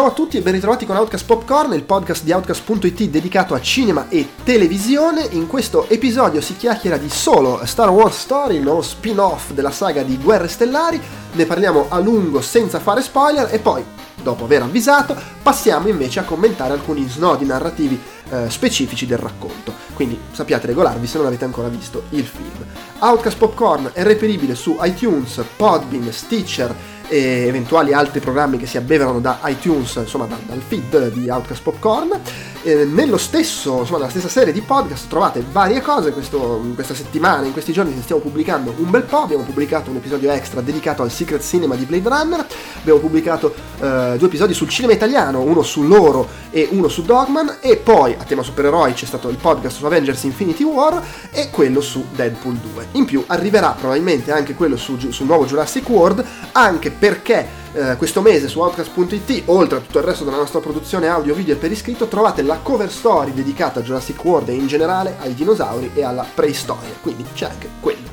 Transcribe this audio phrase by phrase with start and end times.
[0.00, 3.60] Ciao a tutti e ben ritrovati con Outcast Popcorn, il podcast di Outcast.it dedicato a
[3.60, 5.28] cinema e televisione.
[5.32, 10.02] In questo episodio si chiacchiera di solo Star Wars Story, il nuovo spin-off della saga
[10.02, 10.98] di Guerre Stellari.
[11.32, 13.84] Ne parliamo a lungo senza fare spoiler e poi,
[14.22, 19.74] dopo aver avvisato, passiamo invece a commentare alcuni snodi narrativi eh, specifici del racconto.
[19.92, 22.64] Quindi sappiate regolarvi se non avete ancora visto il film.
[23.00, 26.74] Outcast Popcorn è reperibile su iTunes, Podbean, Stitcher
[27.10, 31.62] e eventuali altri programmi che si abbeverano da iTunes, insomma da, dal feed di Outcast
[31.62, 32.20] Popcorn.
[32.62, 37.46] Eh, nello stesso, insomma, nella stessa serie di podcast trovate varie cose questo, questa settimana,
[37.46, 41.10] in questi giorni stiamo pubblicando un bel po', abbiamo pubblicato un episodio extra dedicato al
[41.10, 42.46] Secret Cinema di Blade Runner,
[42.78, 47.56] abbiamo pubblicato eh, due episodi sul cinema italiano, uno su loro e uno su Dogman
[47.60, 51.80] e poi a tema supereroi c'è stato il podcast su Avengers Infinity War e quello
[51.80, 52.86] su Deadpool 2.
[52.92, 58.20] In più arriverà probabilmente anche quello su, sul nuovo Jurassic World, anche perché eh, questo
[58.20, 61.72] mese su Outcast.it, oltre a tutto il resto della nostra produzione audio, video e per
[61.72, 66.04] iscritto, trovate la cover story dedicata a Jurassic World e in generale ai dinosauri e
[66.04, 68.06] alla preistoria, quindi c'è anche quello.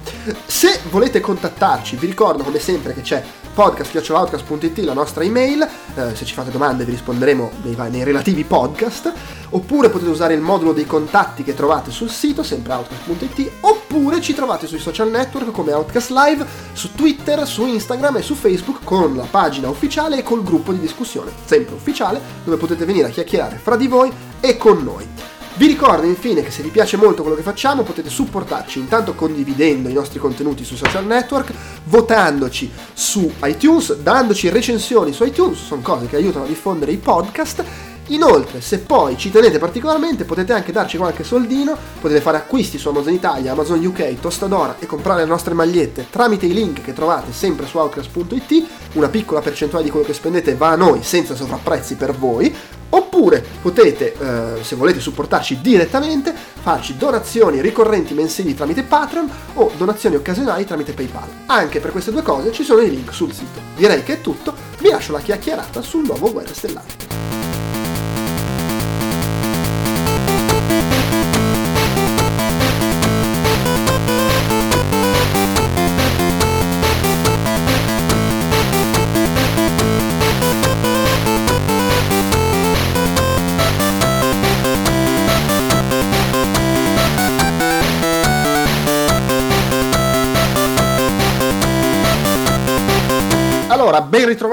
[0.45, 3.21] Se volete contattarci, vi ricordo come sempre che c'è
[3.57, 9.11] podcast.outcast.it la nostra email, eh, se ci fate domande vi risponderemo nei, nei, relativi podcast,
[9.49, 14.35] oppure potete usare il modulo dei contatti che trovate sul sito, sempre outcast.it, oppure ci
[14.35, 19.15] trovate sui social network come Outcast Live, su Twitter, su Instagram e su Facebook con
[19.15, 23.57] la pagina ufficiale e col gruppo di discussione, sempre ufficiale, dove potete venire a chiacchierare
[23.57, 25.36] fra di voi e con noi.
[25.57, 29.89] Vi ricordo infine che se vi piace molto quello che facciamo potete supportarci intanto condividendo
[29.89, 31.51] i nostri contenuti sui social network,
[31.85, 37.63] votandoci su iTunes, dandoci recensioni su iTunes, sono cose che aiutano a diffondere i podcast
[38.07, 42.87] Inoltre, se poi ci tenete particolarmente, potete anche darci qualche soldino, potete fare acquisti su
[42.87, 47.33] Amazon Italia, Amazon UK, Tostadora e comprare le nostre magliette tramite i link che trovate
[47.33, 48.65] sempre su outcast.it.
[48.93, 52.55] Una piccola percentuale di quello che spendete va a noi senza sovrapprezzi per voi.
[52.89, 60.15] Oppure potete, eh, se volete supportarci direttamente, farci donazioni ricorrenti mensili tramite Patreon o donazioni
[60.15, 61.27] occasionali tramite PayPal.
[61.47, 63.59] Anche per queste due cose ci sono i link sul sito.
[63.75, 67.46] Direi che è tutto, vi lascio la chiacchierata sul nuovo Guerre Stellari.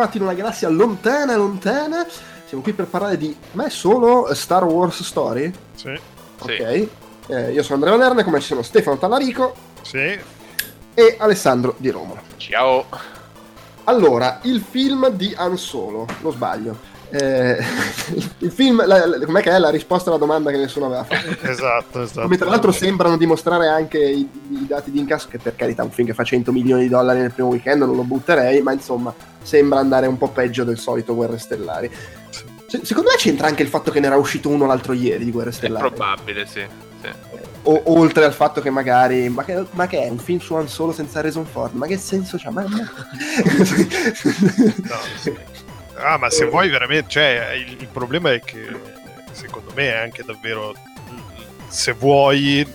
[0.04, 2.06] Ben ritrovati in una galassia lontana, lontana.
[2.46, 3.34] Siamo qui per parlare di.
[3.52, 5.52] Ma è solo Star Wars Story?
[5.74, 5.98] Sì.
[6.38, 6.54] Ok.
[6.56, 6.88] Sì.
[7.26, 9.54] Eh, io sono Andrea Lerner, come ci sono Stefano Tallarico.
[9.82, 10.18] Sì.
[10.94, 12.20] E Alessandro Di Romolo.
[12.36, 12.86] Ciao.
[13.84, 16.92] Allora, il film di Han Solo, lo sbaglio.
[17.14, 17.56] Eh,
[18.38, 21.36] il film, la, la, com'è che è la risposta alla domanda che nessuno aveva fatto?
[21.46, 22.22] esatto, esatto.
[22.22, 25.92] Come tra l'altro sembrano dimostrare anche i, i, dati di incasso, che per carità un
[25.92, 29.14] film che fa 100 milioni di dollari nel primo weekend non lo butterei, ma insomma
[29.40, 31.88] sembra andare un po' peggio del solito Guerre Stellari.
[32.66, 35.30] Se, secondo me c'entra anche il fatto che ne era uscito uno l'altro ieri di
[35.30, 35.86] Guerre Stellari.
[35.86, 36.66] È probabile, sì.
[37.00, 37.08] sì.
[37.62, 40.68] O, oltre al fatto che magari ma che, ma che, è un film su Han
[40.68, 42.50] Solo senza Harrison Ford ma che senso c'ha?
[42.50, 42.60] Ma...
[42.68, 42.88] no,
[45.16, 45.34] sì.
[45.96, 48.66] Ah, ma se vuoi veramente, cioè, il, il, problema è che
[49.32, 50.74] secondo me è anche davvero,
[51.68, 52.66] se vuoi,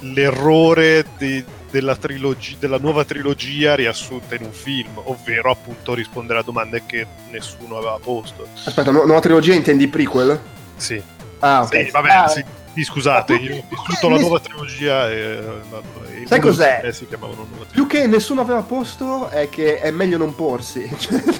[0.00, 6.42] l'errore di, della, trilogia, della nuova trilogia riassunta in un film, ovvero appunto rispondere a
[6.42, 8.46] domande che nessuno aveva posto.
[8.64, 10.38] Aspetta, nu- nuova trilogia intendi prequel?
[10.76, 11.02] Sì.
[11.40, 11.84] Ah, ok.
[11.84, 12.44] Sì, vabbè, ah, sì.
[12.74, 15.16] Sì, scusate, io ho vissuto la nuova trilogia e,
[16.22, 16.90] e Sai cos'è?
[16.92, 20.90] Si chiamavano nuova Più che nessuno aveva posto è che è meglio non porsi.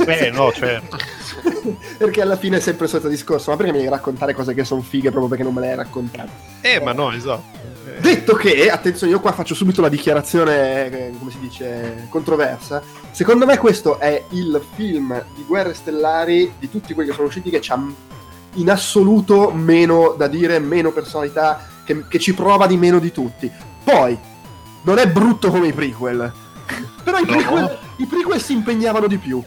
[0.05, 0.97] Beh, no, certo.
[1.99, 4.65] perché alla fine è sempre il solito discorso, ma perché mi devi raccontare cose che
[4.65, 6.31] sono fighe proprio perché non me le hai raccontate?
[6.61, 7.63] Eh, ma no, esatto.
[7.99, 12.83] Detto che, attenzione, io qua faccio subito la dichiarazione, eh, come si dice, controversa.
[13.11, 17.51] Secondo me questo è il film di Guerre Stellari di tutti quelli che sono usciti
[17.51, 17.81] che ci ha
[18.55, 23.51] in assoluto meno da dire, meno personalità, che, che, ci prova di meno di tutti.
[23.83, 24.19] Poi,
[24.83, 26.33] non è brutto come i prequel,
[27.03, 27.79] però i prequel, no.
[27.99, 29.43] i prequel si impegnavano di più.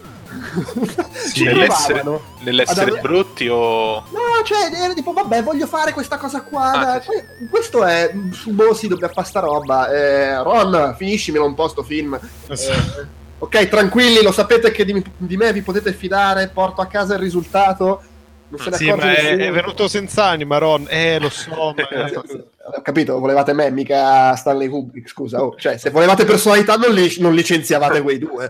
[1.13, 2.03] Sì, nell'essere,
[2.39, 2.99] nell'essere ave...
[2.99, 4.03] brutti o...
[4.09, 6.71] No, cioè, era tipo, vabbè, voglio fare questa cosa qua.
[6.71, 7.47] Ah, sì, sì.
[7.49, 9.89] Questo è, boh, sì, dobbiamo fare sta roba.
[9.89, 12.19] Eh, Ron, finiscimelo un po' sto film.
[12.47, 13.07] Eh,
[13.39, 17.21] ok, tranquilli, lo sapete che di, di me vi potete fidare, porto a casa il
[17.21, 18.01] risultato
[18.49, 20.85] non se ne sì, ma è, è, venuto senza anima, Ron.
[20.89, 21.73] Eh, lo so.
[21.75, 21.87] Ma...
[22.75, 25.41] ho capito, volevate me, mica Stanley Kubrick, scusa.
[25.41, 25.55] Oh.
[25.57, 28.49] Cioè, se volevate personalità non, li, non licenziavate quei due.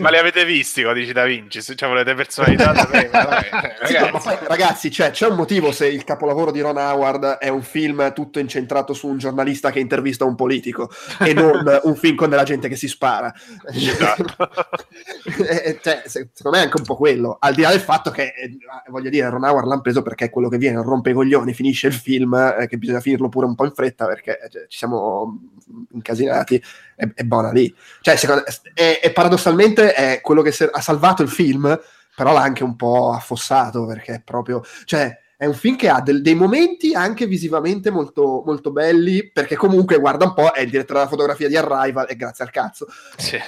[0.00, 1.60] ma li avete visti, Codici da Vinci?
[1.60, 3.84] Se cioè, volete personalità da me, ragazzi.
[3.84, 7.62] Sì, poi, ragazzi cioè, c'è un motivo se il capolavoro di Ron Howard è un
[7.62, 12.30] film tutto incentrato su un giornalista che intervista un politico e non un film con
[12.30, 13.32] della gente che si spara.
[13.72, 14.36] Esatto.
[15.24, 18.34] Eh, cioè, secondo me è anche un po' quello, al di là del fatto che,
[18.36, 18.56] eh,
[18.88, 21.88] voglio dire, Ron Howard l'ha preso perché è quello che viene, rompe i coglioni, finisce
[21.88, 25.40] il film, eh, che bisogna finirlo pure un po' in fretta perché cioè, ci siamo
[25.92, 26.62] incasinati,
[26.96, 27.74] è, è buona lì.
[28.00, 28.44] Cioè, secondo,
[28.74, 31.78] è, è, paradossalmente è quello che ha salvato il film,
[32.14, 34.62] però l'ha anche un po' affossato perché è proprio...
[34.84, 39.56] Cioè, è un film che ha del, dei momenti anche visivamente molto, molto, belli, perché
[39.56, 42.86] comunque, guarda un po', è il direttore della fotografia di Arrival e grazie al cazzo.
[43.16, 43.38] Sì.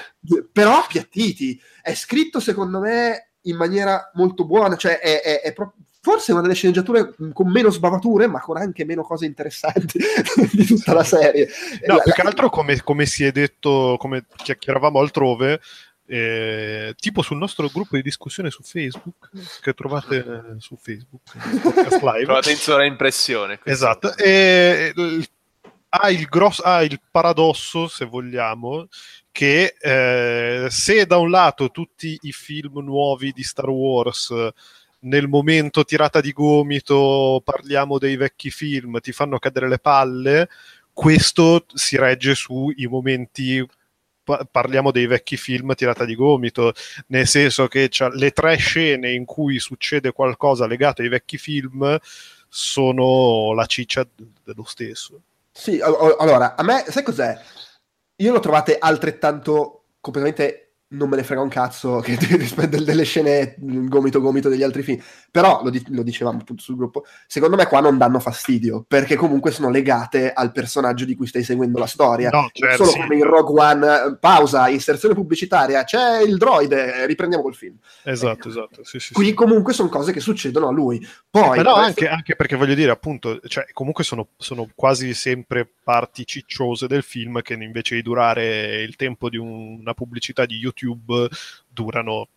[0.52, 1.58] Però appiattiti.
[1.80, 6.40] È scritto, secondo me, in maniera molto buona, cioè è, è, è proprio forse una
[6.40, 9.98] delle sceneggiature con meno sbavature, ma con anche meno cose interessanti
[10.52, 11.48] di tutta la serie.
[11.84, 15.60] No, la, più che altro, come, come, si è detto, come chiacchieravamo altrove,
[16.06, 19.30] eh, tipo sul nostro gruppo di discussione su Facebook,
[19.60, 22.22] che trovate su Facebook, live.
[22.22, 23.58] trovate in sovraimpressione.
[23.64, 24.16] Esatto.
[24.16, 24.94] E,
[25.88, 28.86] ha il, grosso, ha il paradosso, se vogliamo,
[29.32, 34.32] che eh, se da un lato tutti i film nuovi di Star Wars
[35.00, 40.48] nel momento tirata di gomito parliamo dei vecchi film, ti fanno cadere le palle,
[40.92, 43.64] questo si regge sui momenti
[44.50, 46.72] parliamo dei vecchi film tirata di gomito,
[47.08, 51.96] nel senso che le tre scene in cui succede qualcosa legato ai vecchi film
[52.48, 54.06] sono la ciccia
[54.42, 55.20] dello stesso.
[55.52, 57.38] Sì, allora, a me, sai cos'è?
[58.16, 62.16] Io l'ho trovate altrettanto completamente non me ne frega un cazzo che,
[62.68, 65.00] delle scene gomito gomito degli altri film.
[65.30, 69.16] Però lo, di- lo, dicevamo appunto sul gruppo secondo me qua non danno fastidio perché
[69.16, 72.30] comunque sono legate al personaggio di cui stai seguendo la storia.
[72.30, 73.00] No, certo, solo sì.
[73.00, 77.76] come in Rogue One pausa, inserzione pubblicitaria c'è il droide, riprendiamo col film.
[78.04, 81.04] Esatto, esatto sì, sì, qui comunque sono cose che succedono a lui.
[81.28, 81.88] Poi però questo...
[81.88, 87.02] anche, anche, perché voglio dire appunto cioè, comunque sono, sono quasi sempre parti cicciose del
[87.02, 91.28] film che invece di durare il tempo di un, una pubblicità di YouTube YouTube
[91.68, 92.28] durano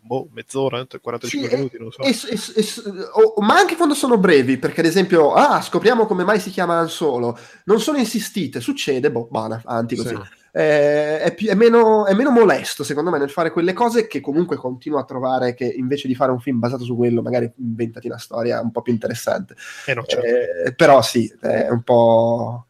[0.00, 2.02] boh, mezz'ora, 45 sì, minuti, non so.
[2.02, 2.64] E, e, e,
[3.12, 6.78] oh, ma anche quando sono brevi, perché ad esempio, ah, scopriamo come mai si chiama
[6.78, 10.14] Han Solo, non sono insistite, succede, boh, bana, avanti così.
[10.14, 10.36] Sì.
[10.50, 14.20] Eh, è, più, è, meno, è, meno, molesto, secondo me, nel fare quelle cose che
[14.20, 18.06] comunque continuo a trovare che invece di fare un film basato su quello, magari inventati
[18.06, 19.54] una storia un po' più interessante.
[19.86, 20.26] Eh no, certo.
[20.26, 22.67] eh, però sì, è un po'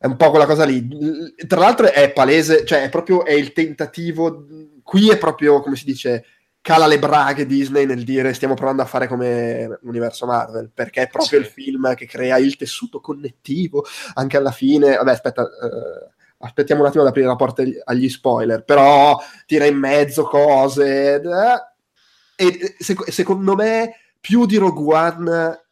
[0.00, 0.88] È un po' quella cosa lì.
[1.48, 4.46] Tra l'altro è palese, cioè è proprio è il tentativo.
[4.82, 6.24] Qui è proprio, come si dice,
[6.60, 11.08] cala le braghe Disney nel dire stiamo provando a fare come l'universo Marvel, perché è
[11.08, 11.46] proprio sì.
[11.46, 13.84] il film che crea il tessuto connettivo
[14.14, 14.94] anche alla fine.
[14.96, 19.78] Vabbè, aspetta, uh, aspettiamo un attimo ad aprire la porta agli spoiler, però tira in
[19.78, 21.14] mezzo cose.
[21.14, 25.62] Eh, e sec- secondo me, più di Rogue One,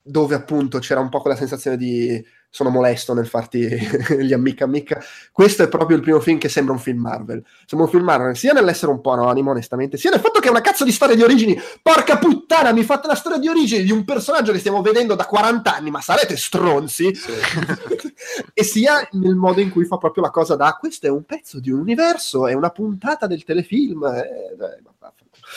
[0.00, 3.66] dove appunto c'era un po' quella sensazione di sono molesto nel farti
[4.20, 5.02] gli ammicca ammicca.
[5.32, 7.44] Questo è proprio il primo film che sembra un film Marvel.
[7.66, 10.50] Sembra un film Marvel sia nell'essere un po' anonimo, onestamente, sia nel fatto che è
[10.52, 11.60] una cazzo di storia di origini.
[11.82, 15.26] Porca puttana, mi fate la storia di origini di un personaggio che stiamo vedendo da
[15.26, 17.12] 40 anni, ma sarete stronzi.
[17.12, 17.32] Sì.
[18.54, 21.58] e sia nel modo in cui fa proprio la cosa da questo è un pezzo
[21.58, 24.04] di un universo, è una puntata del telefilm.
[24.04, 24.78] Eh, eh,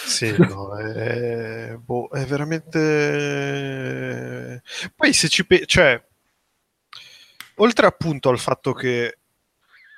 [0.03, 2.81] sì, no, è, boh, è veramente.
[4.95, 6.03] Poi se ci pe- cioè,
[7.57, 9.17] oltre appunto al fatto che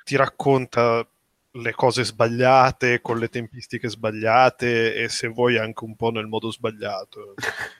[0.04, 1.06] ti racconta
[1.54, 6.50] le cose sbagliate con le tempistiche sbagliate e se vuoi anche un po' nel modo
[6.50, 7.34] sbagliato.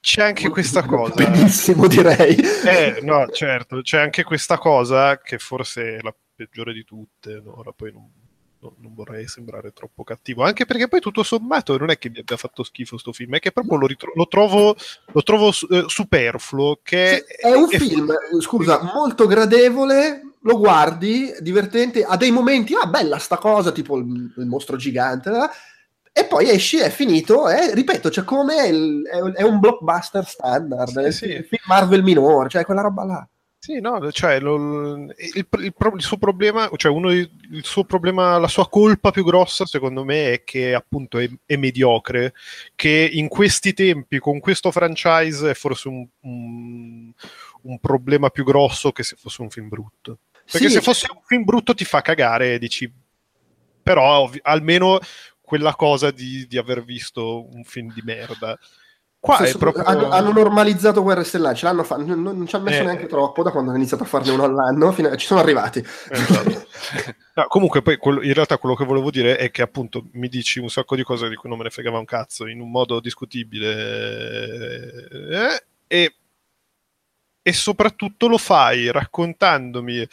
[0.00, 1.14] C'è anche questa cosa.
[1.14, 2.36] Benissimo, direi.
[2.36, 7.40] Eh, no, certo, c'è anche questa cosa che forse è la peggiore di tutte.
[7.44, 7.58] No?
[7.58, 8.08] Ora poi non
[8.60, 12.36] non vorrei sembrare troppo cattivo, anche perché poi tutto sommato non è che mi abbia
[12.36, 16.80] fatto schifo sto film, è che proprio lo, ritro- lo trovo, lo trovo eh, superfluo.
[16.82, 18.40] Che sì, è un è, film, è...
[18.40, 24.32] scusa, molto gradevole, lo guardi, divertente, ha dei momenti, ah bella sta cosa, tipo il,
[24.36, 25.74] il mostro gigante, eh?
[26.18, 31.08] e poi esci, è finito, e ripeto, cioè come il, è, è, un blockbuster standard,
[31.08, 31.26] sì, sì.
[31.42, 33.28] film Marvel minore, cioè quella roba là.
[33.66, 38.46] Sì, no, cioè lo, il, il, il, suo problema, cioè uno il suo problema, la
[38.46, 42.32] sua colpa più grossa secondo me è che appunto è, è mediocre,
[42.76, 47.12] che in questi tempi con questo franchise è forse un, un,
[47.62, 50.18] un problema più grosso che se fosse un film brutto.
[50.48, 52.88] Perché sì, se fosse un film brutto ti fa cagare e dici,
[53.82, 55.00] però ovvi- almeno
[55.40, 58.56] quella cosa di, di aver visto un film di merda
[59.26, 59.82] Qua so, proprio...
[59.82, 63.06] hanno, hanno, normalizzato Guerre Stellari, ce l'hanno fatto, non, non, ci hanno messo eh, neanche
[63.06, 65.16] troppo da quando hanno iniziato a farne uno all'anno, a...
[65.16, 65.84] ci sono arrivati.
[66.08, 66.66] Esatto.
[67.34, 70.60] no, comunque poi quello, in realtà quello che volevo dire è che appunto mi dici
[70.60, 73.00] un sacco di cose di cui non me ne fregava un cazzo in un modo
[73.00, 76.14] discutibile eh, e,
[77.42, 80.06] e soprattutto lo fai raccontandomi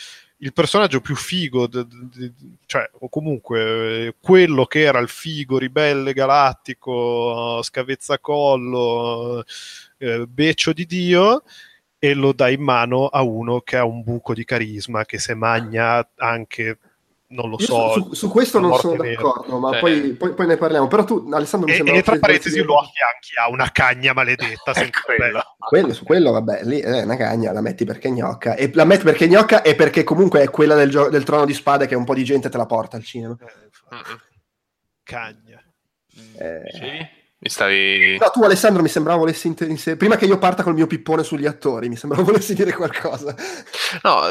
[0.44, 2.32] il personaggio più figo, d- d-
[2.66, 9.44] cioè, o comunque eh, quello che era il figo ribelle galattico, scavezzacollo,
[9.98, 11.44] eh, beccio di Dio,
[11.98, 15.34] e lo dai in mano a uno che ha un buco di carisma, che se
[15.34, 16.78] magna anche
[17.34, 17.92] non lo so.
[17.94, 19.80] Su, su, questo non sono d'accordo, ma eh.
[19.80, 20.88] poi, poi, poi, ne parliamo.
[20.88, 21.96] Però tu, Alessandro, mi e, sembra...
[21.96, 24.72] E tra parentesi lo affianchi a una cagna maledetta.
[25.04, 25.44] quello.
[25.58, 25.94] quello.
[25.94, 28.56] Su quello, vabbè, lì è una cagna, la metti perché gnocca.
[28.56, 31.54] E la metti perché gnocca e perché comunque è quella del, gio- del trono di
[31.54, 33.36] spade che un po' di gente te la porta al cinema.
[33.40, 34.18] Eh,
[35.04, 35.62] cagna.
[36.38, 36.62] Eh...
[36.72, 37.22] Sì?
[37.44, 38.18] Mi stavi...
[38.20, 39.48] No, tu Alessandro mi sembrava volessi...
[39.48, 43.36] Inter- prima che io parta col mio pippone sugli attori, mi sembrava volessi dire qualcosa.
[44.02, 44.22] No,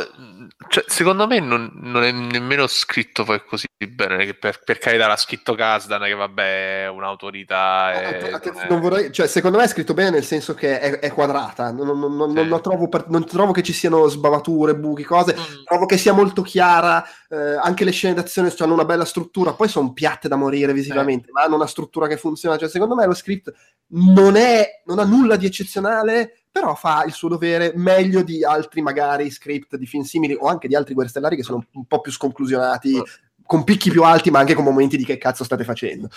[0.68, 5.16] cioè, secondo me non, non, è nemmeno scritto poi così bene, per, per carità l'ha
[5.16, 7.92] scritto Kasdan, che vabbè è un'autorità...
[7.92, 8.30] È,
[8.70, 11.98] non vorrei, cioè, secondo me è scritto bene nel senso che è, è quadrata, non,
[11.98, 12.60] non, sì.
[12.62, 15.64] trovo per, non, trovo che ci siano sbavature, buchi, cose, mm.
[15.64, 19.68] trovo che sia molto chiara, eh, anche le scene d'azione hanno una bella struttura, poi
[19.68, 21.32] sono piatte da morire visivamente, eh.
[21.32, 23.52] ma hanno una struttura che funziona, cioè secondo me lo script
[23.94, 28.82] non, è, non ha nulla di eccezionale, però fa il suo dovere meglio di altri
[28.82, 32.00] magari script di film simili o anche di altri guerre stellari che sono un po'
[32.00, 33.04] più sconclusionati, oh.
[33.44, 36.08] con picchi più alti ma anche con momenti di che cazzo state facendo.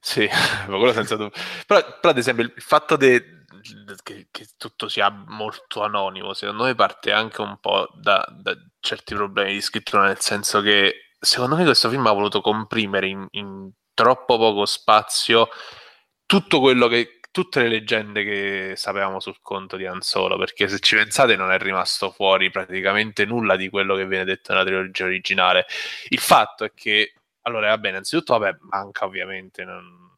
[0.00, 0.28] sì,
[0.68, 1.38] ma quello senza dubbio.
[1.66, 3.44] Però, però, ad esempio il fatto de,
[4.02, 9.14] che, che, tutto sia molto anonimo, secondo me parte anche un po' da, da certi
[9.14, 13.70] problemi di scrittura, nel senso che secondo me questo film ha voluto comprimere in, in
[13.94, 15.48] troppo poco spazio
[16.30, 20.78] tutto quello che tutte le leggende che sapevamo sul conto di Han Solo, perché se
[20.78, 25.06] ci pensate non è rimasto fuori praticamente nulla di quello che viene detto nella trilogia
[25.06, 25.66] originale.
[26.10, 30.08] Il fatto è che, allora, va bene, innanzitutto, vabbè, manca ovviamente un,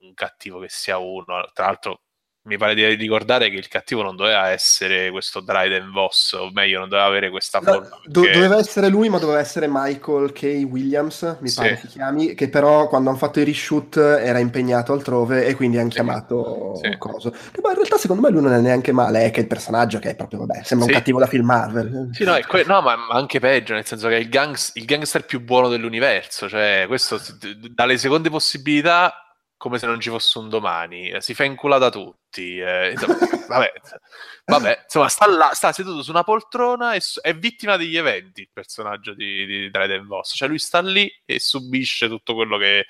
[0.00, 2.00] un cattivo che sia uno, tra l'altro
[2.46, 6.78] mi pare di ricordare che il cattivo non doveva essere questo Dryden Voss, o meglio,
[6.78, 8.00] non doveva avere questa no, forma.
[8.04, 10.42] Do- doveva essere lui, ma doveva essere Michael K.
[10.68, 11.56] Williams, mi sì.
[11.56, 15.78] pare si chiami, che però quando hanno fatto i reshoot era impegnato altrove e quindi
[15.78, 15.94] hanno sì.
[15.94, 16.94] chiamato sì.
[16.98, 17.30] Coso.
[17.62, 20.10] Ma in realtà secondo me lui non è neanche male, è che il personaggio che
[20.10, 22.10] è proprio, vabbè, sembra un cattivo da film Marvel.
[22.12, 25.24] Sì, no, que- no ma, anche peggio, nel senso che è il, gangs- il gangster
[25.24, 27.18] più buono dell'universo, cioè questo
[27.70, 29.23] dalle seconde possibilità
[29.64, 32.58] come se non ci fosse un domani, eh, si fa inculare da tutti.
[32.58, 33.16] Eh, insomma,
[33.48, 33.72] vabbè,
[34.44, 38.50] vabbè, insomma, sta là, sta seduto su una poltrona e è vittima degli eventi il
[38.52, 40.36] personaggio di, di Dryden Voss.
[40.36, 42.84] Cioè lui sta lì e subisce tutto quello che,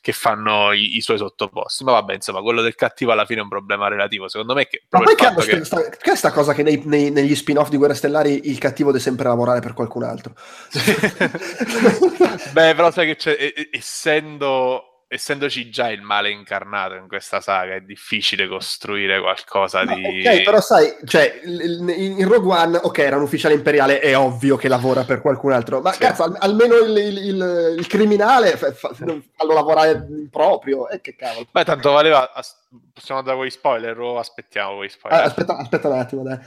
[0.00, 1.84] che fanno i, i, suoi sottoposti.
[1.84, 4.26] Ma vabbè, insomma, quello del cattivo alla fine è un problema relativo.
[4.26, 4.84] Secondo me che...
[4.88, 5.62] Ma poi che, che...
[5.62, 9.02] Sta, è sta cosa che nei, nei, negli spin-off di Guerre Stellari il cattivo deve
[9.02, 10.32] sempre lavorare per qualcun altro?
[12.52, 18.48] Beh, però sai che essendo essendoci già il male incarnato in questa saga, è difficile
[18.48, 20.26] costruire qualcosa no, di.
[20.26, 24.66] Ok, però sai, cioè, in Rogue One, ok, era un ufficiale imperiale, è ovvio che
[24.66, 26.00] lavora per qualcun altro, ma sì.
[26.00, 31.00] cazzo, al- almeno il, il, il, il criminale fa, fa, fallo lavorare proprio, e eh,
[31.00, 31.46] che cavolo.
[31.48, 32.32] Beh, tanto valeva.
[32.32, 35.20] As- possiamo dare quei spoiler o aspettiamo quei spoiler?
[35.20, 36.38] Ah, aspetta, aspetta un attimo, dai.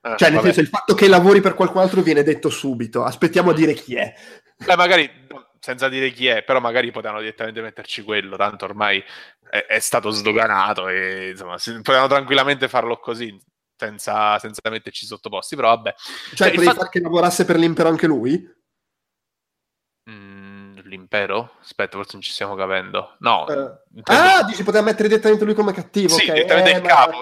[0.00, 0.52] Ah, cioè, nel vabbè.
[0.52, 3.04] senso, il fatto che lavori per qualcun altro viene detto subito.
[3.04, 4.14] Aspettiamo a dire chi è.
[4.64, 5.10] Beh, magari
[5.60, 9.02] senza dire chi è, però magari potevano direttamente metterci quello, tanto ormai
[9.48, 13.38] è, è stato sdoganato e insomma, si, potevano tranquillamente farlo così.
[13.78, 15.94] Senza, senza metterci sottoposti, però vabbè.
[15.98, 16.80] Cioè, cioè potevi fatto...
[16.80, 18.42] far che lavorasse per l'impero anche lui?
[20.86, 21.52] L'impero?
[21.60, 23.16] Aspetta, forse non ci stiamo capendo.
[23.20, 23.44] No.
[23.48, 26.14] Uh, ah, dici poteva mettere direttamente lui come cattivo.
[26.14, 26.34] Sì, okay.
[26.34, 26.88] direttamente eh, il ma...
[26.88, 27.18] capo,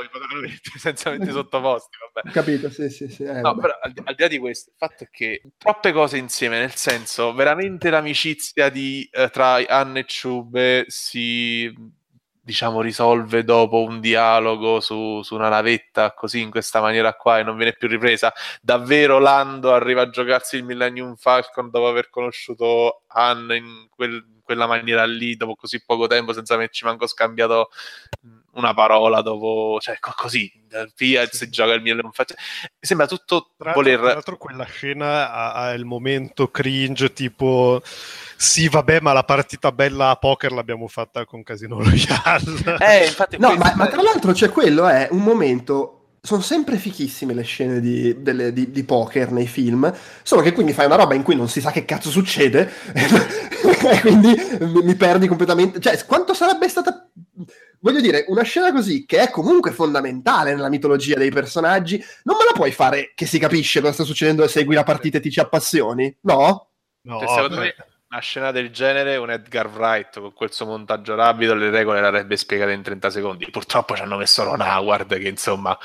[0.79, 1.97] senza mettere sottoposti.
[2.13, 2.31] Vabbè.
[2.31, 3.25] Capito, sì, sì, sì.
[3.25, 6.17] Eh, no, però al, al, di là di questo, il fatto è che troppe cose
[6.17, 11.73] insieme, nel senso, veramente l'amicizia di, eh, tra Anne e Ciube si
[12.45, 17.43] diciamo, risolve dopo un dialogo su, su, una navetta così in questa maniera qua e
[17.43, 18.33] non viene più ripresa.
[18.61, 24.67] Davvero Lando arriva a giocarsi il Millennium Falcon dopo aver conosciuto Han in quel, quella
[24.67, 27.71] maniera lì, dopo così poco tempo, senza averci manco scambiato
[28.55, 30.51] una parola dopo, cioè così,
[30.97, 31.83] via si gioca il
[32.13, 32.37] Falcon.
[32.63, 33.99] Mi sembra tutto tra voler...
[33.99, 37.83] Tra l'altro quella scena ha, ha il momento cringe tipo
[38.37, 42.43] sì, vabbè, ma la partita bella a poker l'abbiamo fatta con Casino Royale.
[42.85, 46.01] Eh, infatti, no, ma, ma, tra l'altro c'è quello, è un momento.
[46.21, 49.93] Sono sempre fichissime le scene di, delle, di, di, poker nei film,
[50.23, 52.71] solo che quindi fai una roba in cui non si sa che cazzo succede,
[54.01, 55.81] quindi mi, mi perdi completamente.
[55.81, 57.09] Cioè, quanto sarebbe stata
[57.85, 62.45] voglio dire, una scena così, che è comunque fondamentale nella mitologia dei personaggi, non me
[62.47, 65.31] la puoi fare che si capisce cosa sta succedendo e segui la partita e ti
[65.31, 66.17] ci appassioni?
[66.23, 66.71] No?
[67.03, 67.75] No, cioè, secondo me
[68.09, 72.39] una scena del genere, un Edgar Wright con quel suo montaggio rapido, le regole l'avrebbe
[72.39, 73.51] spiegata in 30 secondi.
[73.51, 75.77] Purtroppo ci hanno messo Ron Howard che insomma...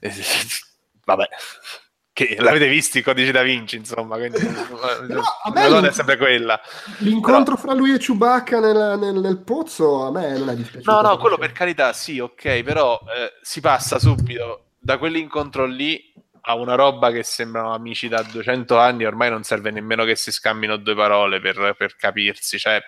[1.04, 1.28] vabbè
[2.14, 4.38] che l'avete visto i codici da Vinci, insomma, quindi
[5.08, 6.58] no, non è sempre quella.
[6.98, 7.66] L'incontro però...
[7.66, 10.90] fra lui e Chewbacca nel, nel, nel, pozzo a me non è dispiaciuto.
[10.90, 16.12] No, no, quello per carità, sì, ok, però eh, si passa subito da quell'incontro lì
[16.46, 20.30] a una roba che sembrano amici da 200 anni, ormai non serve nemmeno che si
[20.30, 22.80] scambino due parole per, per capirsi, cioè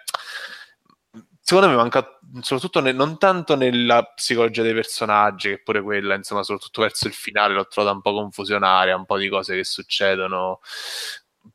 [1.47, 6.43] secondo me manca soprattutto ne, non tanto nella psicologia dei personaggi, che pure quella, insomma,
[6.43, 10.59] soprattutto verso il finale l'ho trovata un po' confusionaria, un po' di cose che succedono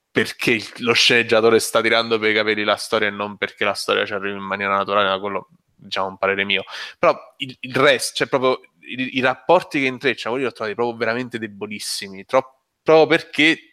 [0.09, 4.05] perché lo sceneggiatore sta tirando per i capelli la storia e non perché la storia
[4.05, 6.63] ci arriva in maniera naturale, ma quello diciamo un parere mio.
[6.97, 10.75] Però il, il resto, cioè proprio i, i rapporti che intrecciano, quelli li ho trovati
[10.75, 13.70] proprio veramente debolissimi, troppo, proprio perché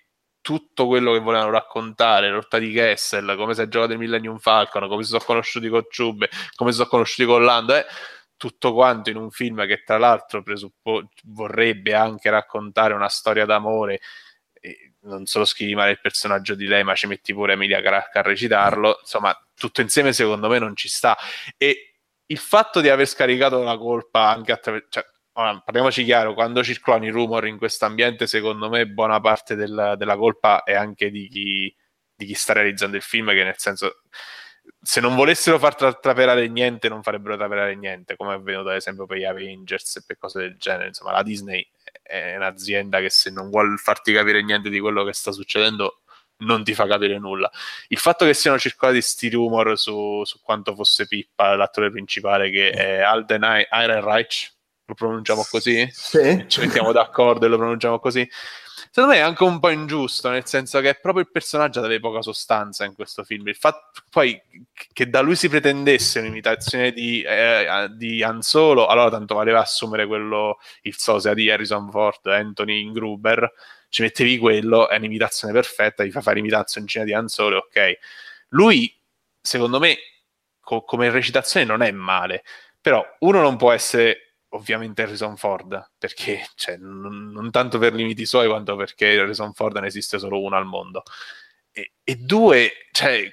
[0.49, 4.89] tutto quello che volevano raccontare, l'orta di Kessel, come si è giocato il Millennium Falcon,
[4.89, 7.85] come si sono conosciuti con Ciube, come si sono conosciuti con Lando, eh,
[8.35, 14.01] tutto quanto in un film che tra l'altro presuppo- vorrebbe anche raccontare una storia d'amore,
[14.55, 18.21] e non solo scrivi male il personaggio di lei, ma ci metti pure Emilia Caracca
[18.21, 21.15] a recitarlo, insomma, tutto insieme secondo me non ci sta.
[21.59, 24.89] E il fatto di aver scaricato la colpa anche attraverso...
[24.89, 25.05] Cioè,
[25.39, 29.95] ora, parliamoci chiaro, quando circolano i rumor in questo ambiente, secondo me buona parte del,
[29.97, 31.75] della colpa è anche di chi,
[32.15, 34.03] di chi, sta realizzando il film, che nel senso,
[34.81, 38.77] se non volessero far tra- traperare niente, non farebbero traperare niente, come è avvenuto ad
[38.77, 40.89] esempio per gli Avengers e per cose del genere.
[40.89, 41.67] Insomma, la Disney
[42.03, 46.01] è un'azienda che se non vuole farti capire niente di quello che sta succedendo,
[46.39, 47.51] non ti fa capire nulla.
[47.89, 52.71] Il fatto che siano circolati sti rumor su, su quanto fosse Pippa, l'attore principale, che
[52.71, 54.57] è Alden Ehrenreich,
[54.89, 55.87] lo pronunciamo così?
[55.93, 56.45] Sì.
[56.49, 58.29] Ci mettiamo d'accordo e lo pronunciamo così.
[58.91, 62.23] Secondo me è anche un po' ingiusto, nel senso che proprio il personaggio aveva poca
[62.23, 63.47] sostanza in questo film.
[63.49, 64.41] Il fatto poi
[64.95, 70.07] che da lui si pretendesse un'imitazione di, eh, di Han Solo, allora tanto valeva assumere
[70.07, 73.53] quello, il sosia di Harrison Ford, Anthony Gruber,
[73.91, 77.99] ci mettevi quello, è un'imitazione perfetta, gli fa fare imitazione di Han Solo, ok.
[78.51, 78.99] Lui,
[79.39, 79.99] secondo me,
[80.61, 82.43] co- come recitazione non è male,
[82.81, 88.27] però uno non può essere ovviamente Harrison Ford, perché cioè, non, non, tanto per limiti
[88.27, 91.03] suoi quanto perché Harrison Ford ne esiste solo uno al mondo.
[91.73, 93.31] E, e due, cioè,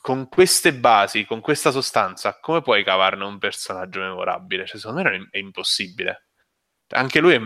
[0.00, 4.66] con queste basi, con questa sostanza, come puoi cavarne un personaggio memorabile?
[4.66, 6.25] Cioè, secondo me è impossibile
[6.88, 7.40] anche lui è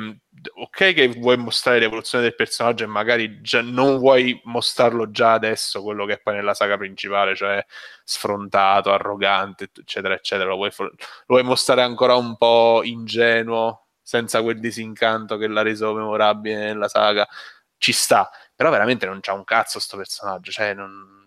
[0.54, 6.06] ok che vuoi mostrare l'evoluzione del personaggio e magari non vuoi mostrarlo già adesso quello
[6.06, 7.64] che è poi nella saga principale cioè
[8.04, 10.92] sfrontato, arrogante eccetera eccetera lo vuoi, lo
[11.26, 17.26] vuoi mostrare ancora un po' ingenuo senza quel disincanto che l'ha reso memorabile nella saga?
[17.76, 21.19] Ci sta però veramente non c'ha un cazzo sto personaggio cioè non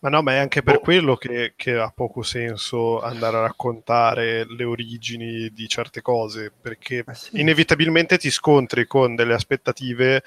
[0.00, 0.80] ma no, ma è anche per oh.
[0.80, 7.02] quello che, che, ha poco senso andare a raccontare le origini di certe cose, perché
[7.06, 7.40] ah, sì.
[7.40, 10.22] inevitabilmente ti scontri con delle aspettative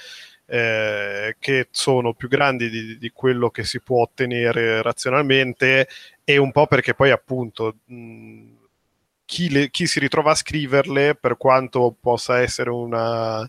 [0.46, 5.88] eh, che sono più grandi di, di, quello che si può ottenere razionalmente
[6.24, 8.60] e un po' perché poi appunto mh,
[9.26, 13.42] chi, le, chi, si ritrova a scriverle, per quanto possa essere una,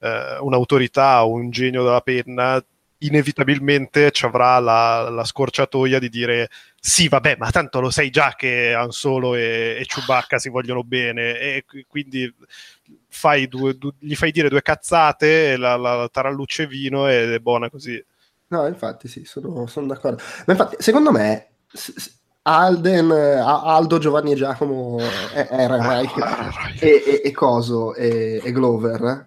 [0.00, 2.64] eh, un'autorità o un genio della penna,
[3.06, 6.48] inevitabilmente ci avrà la, la, scorciatoia di dire
[6.80, 10.82] sì, vabbè, ma tanto lo sai già che Han Solo e, e Chewbacca si vogliono
[10.82, 12.32] bene e quindi
[13.08, 17.70] fai due, due, gli fai dire due cazzate, la, la tarallucce vino ed è buona
[17.70, 18.02] così.
[18.48, 20.22] No, infatti sì, sono, sono d'accordo.
[20.46, 21.48] Ma infatti, secondo me,
[22.46, 24.98] Alden, Aldo, Giovanni e Giacomo
[25.32, 26.14] Ehrenreich
[26.78, 29.24] e, e, e Coso e, e, Glover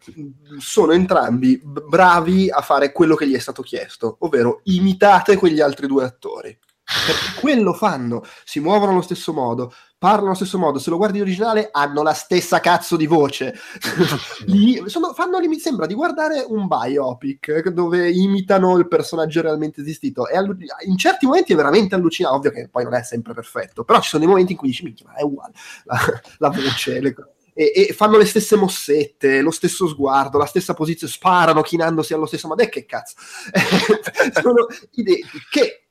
[0.60, 5.88] sono entrambi bravi a fare quello che gli è stato chiesto, ovvero imitate quegli altri
[5.88, 6.56] due attori.
[6.84, 10.80] Perché quello fanno, si muovono allo stesso modo, parlano allo stesso modo.
[10.80, 13.56] Se lo guardi in originale, hanno la stessa cazzo di voce.
[14.46, 20.28] Lì, sono, fanno, mi sembra di guardare un biopic dove imitano il personaggio realmente esistito.
[20.28, 22.38] E allu- in certi momenti è veramente allucinante.
[22.38, 24.84] Ovvio che poi non è sempre perfetto, però ci sono dei momenti in cui dici,
[24.84, 25.54] minchia, ma è uguale
[25.86, 25.98] la,
[26.38, 27.32] la voce, le cose.
[27.54, 32.28] E, e, fanno le stesse mossette, lo stesso sguardo, la stessa posizione, sparano chinandosi allo
[32.28, 33.16] stesso, ma dai che cazzo?
[34.40, 35.88] sono idee che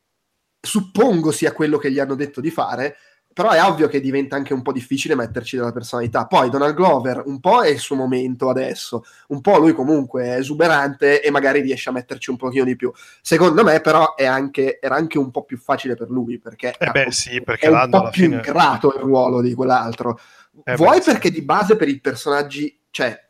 [0.61, 2.97] suppongo sia quello che gli hanno detto di fare,
[3.37, 6.25] però è ovvio che diventa anche un po' difficile metterci della personalità.
[6.25, 10.37] Poi Donald Glover un po' è il suo momento adesso, un po' lui comunque è
[10.38, 12.90] esuberante e magari riesce a metterci un pochino di più.
[13.20, 17.11] Secondo me però anche, era anche un po' più facile per lui perché, eh beh,
[17.11, 18.40] sì, perché è un po' più fine...
[18.40, 20.18] grato il ruolo di quell'altro.
[20.64, 21.35] Eh Vuoi beh, perché sì.
[21.35, 23.22] di base per i personaggi, cioè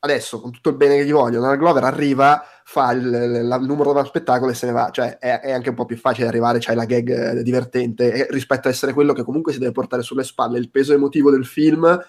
[0.00, 3.66] adesso con tutto il bene che gli voglio, Donald Glover arriva, fa il, il, il
[3.66, 6.28] numero dello spettacolo e se ne va, cioè è, è, anche un po' più facile
[6.28, 10.02] arrivare, c'hai la gag eh, divertente rispetto a essere quello che comunque si deve portare
[10.02, 12.00] sulle spalle il peso emotivo del film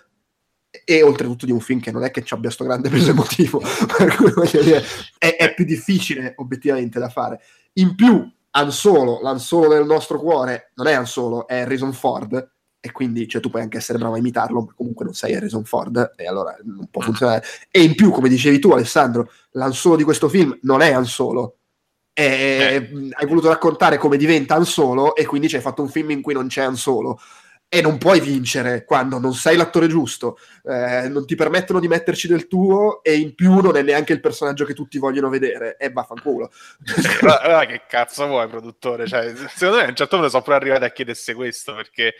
[0.85, 3.61] e oltretutto di un film che non è che ci abbia questo grande peso emotivo,
[3.97, 4.83] per cui dire,
[5.17, 7.41] è, è, più difficile obiettivamente da fare.
[7.73, 11.93] In più, Han Solo, l'Han Solo del nostro cuore, non è Han Solo, è Harrison
[11.93, 12.52] Ford,
[12.85, 15.63] e quindi cioè, tu puoi anche essere bravo a imitarlo, ma comunque non sei Harrison
[15.63, 17.05] Ford e allora non può mm.
[17.05, 17.43] funzionare.
[17.71, 21.05] E in più, come dicevi tu, Alessandro, l'Han Solo di questo film non è Han
[21.05, 21.59] Solo.
[22.11, 23.09] E eh.
[23.13, 26.21] Hai voluto raccontare come diventa Han Solo e quindi ci hai fatto un film in
[26.21, 27.21] cui non c'è Han Solo.
[27.69, 32.27] E non puoi vincere quando non sei l'attore giusto, eh, non ti permettono di metterci
[32.27, 35.77] del tuo e in più non è neanche il personaggio che tutti vogliono vedere.
[35.77, 36.51] E vaffanculo.
[37.21, 39.07] Allora, che cazzo vuoi, produttore?
[39.07, 42.15] Cioè, secondo me a un certo punto sono pure arrivati a chiedersi questo perché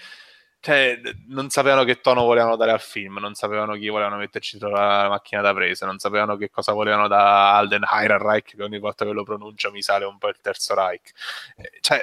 [0.63, 0.97] cioè,
[1.27, 5.41] non sapevano che tono volevano dare al film, non sapevano chi volevano metterci sulla macchina
[5.41, 9.23] da presa, non sapevano che cosa volevano da Alden Heidenreich, che ogni volta che lo
[9.23, 11.11] pronuncio mi sale un po' il terzo Reich.
[11.57, 12.01] Eh, cioè,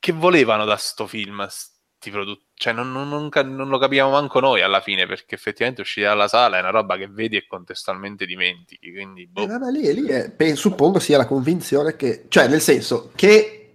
[0.00, 1.46] che volevano da sto film?
[1.46, 2.46] Sti prodotti?
[2.52, 6.26] Cioè, non, non, non, non, lo capiamo manco noi alla fine, perché effettivamente uscire dalla
[6.26, 8.90] sala è una roba che vedi e contestualmente dimentichi.
[8.90, 9.44] Quindi, boh.
[9.44, 13.72] eh, lì, lì è, penso, suppongo sia la convinzione che, cioè, nel senso che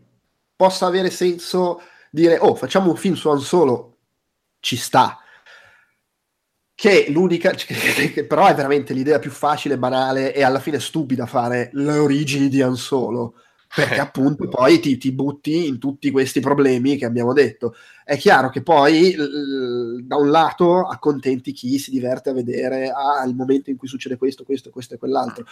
[0.58, 1.82] possa avere senso
[2.18, 3.98] dire, oh, facciamo un film su Han Solo,
[4.60, 5.20] ci sta.
[6.74, 11.70] Che l'unica, che però è veramente l'idea più facile, banale e alla fine stupida fare
[11.74, 13.36] le origini di Han Solo
[13.74, 14.00] perché eh.
[14.00, 17.76] appunto poi ti, ti, butti in tutti questi problemi che abbiamo detto.
[18.04, 23.24] È chiaro che poi l- da un lato accontenti chi si diverte a vedere ah,
[23.26, 25.46] il momento in cui succede questo, questo, questo e quell'altro.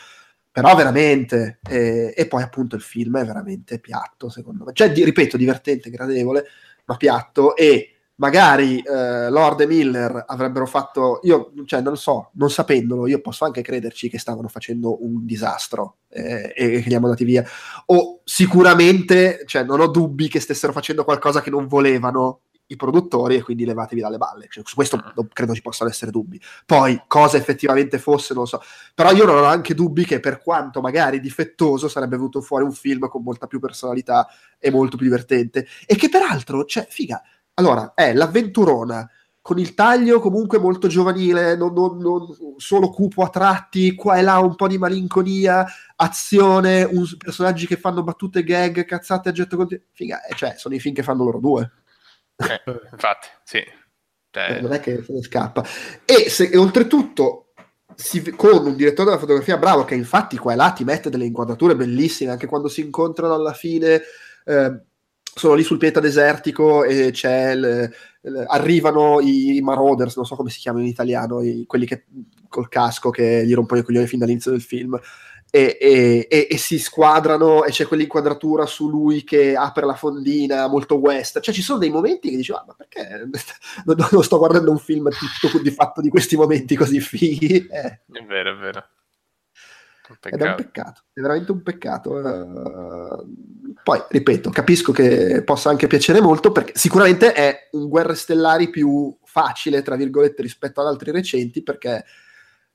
[0.51, 4.71] Però veramente, eh, e poi appunto il film è veramente piatto, secondo me.
[4.71, 6.45] Cioè, di, ripeto, divertente, gradevole,
[6.85, 7.57] ma piatto.
[7.57, 13.21] E magari eh, Lord e Miller avrebbero fatto, io cioè, non so, non sapendolo, io
[13.21, 17.43] posso anche crederci che stavano facendo un disastro eh, e che li hanno andati via.
[17.87, 23.35] O sicuramente, cioè, non ho dubbi che stessero facendo qualcosa che non volevano i produttori
[23.35, 24.47] e quindi levatevi dalle balle.
[24.49, 26.41] Cioè, su questo non credo ci possano essere dubbi.
[26.65, 28.61] Poi, cosa effettivamente fosse, non lo so.
[28.93, 32.71] Però io non ho anche dubbi che per quanto magari difettoso sarebbe venuto fuori un
[32.71, 35.67] film con molta più personalità e molto più divertente.
[35.85, 37.21] E che peraltro, cioè, figa,
[37.55, 39.09] allora, è l'avventurona
[39.45, 42.25] con il taglio comunque molto giovanile, non, non, non,
[42.57, 45.63] solo cupo a tratti, qua e là un po' di malinconia,
[45.97, 49.83] azione, un, personaggi che fanno battute gag, cazzate a getto continuo.
[49.91, 51.71] Figa, eh, cioè, sono i film che fanno loro due.
[52.37, 53.63] Eh, infatti, sì.
[54.31, 54.61] Cioè...
[54.61, 55.63] Non è che se ne scappa.
[56.05, 57.53] E, se, e oltretutto,
[57.93, 61.25] si, con un direttore della fotografia bravo, che infatti qua e là ti mette delle
[61.25, 64.01] inquadrature bellissime, anche quando si incontrano alla fine...
[64.43, 64.81] Eh,
[65.37, 70.49] sono lì sul pianeta desertico e c'è il, il, arrivano i Marauders, non so come
[70.49, 72.05] si chiamano in italiano, i, quelli che
[72.47, 74.97] col casco che gli rompono i coglioni fin dall'inizio del film
[75.51, 80.67] e, e, e, e, si squadrano e c'è quell'inquadratura su lui che apre la fondina
[80.67, 83.27] molto west cioè ci sono dei momenti che dici ah, ma perché
[83.85, 87.67] non, non, sto guardando un film tutto di fatto di questi momenti così fighi?
[87.67, 87.99] Eh.
[88.11, 88.83] è vero è vero
[90.21, 95.87] ed è un peccato è veramente un peccato uh, poi ripeto capisco che possa anche
[95.87, 101.11] piacere molto perché sicuramente è un Guerre Stellari più facile tra virgolette rispetto ad altri
[101.11, 102.05] recenti perché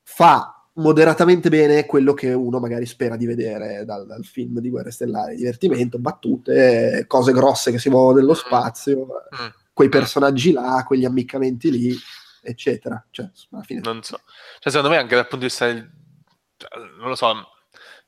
[0.03, 4.91] fa moderatamente bene quello che uno magari spera di vedere dal, dal, film di Guerre
[4.91, 8.35] Stellari, divertimento, battute, cose grosse che si muovono nello mm.
[8.35, 9.47] spazio, mm.
[9.73, 11.95] quei personaggi là, quegli ammiccamenti lì,
[12.41, 13.03] eccetera.
[13.09, 13.81] Cioè, alla fine...
[13.83, 14.19] Non so.
[14.59, 15.99] Cioè, secondo me anche dal punto di vista del...
[16.97, 17.47] non lo so,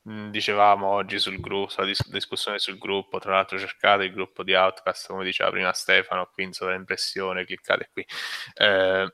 [0.01, 5.07] dicevamo oggi sul gruppo, dis- discussione sul gruppo, tra l'altro cercate il gruppo di Outcast,
[5.07, 8.05] come diceva prima Stefano, qui in sovraimpressione, cliccate qui.
[8.55, 9.13] Eh,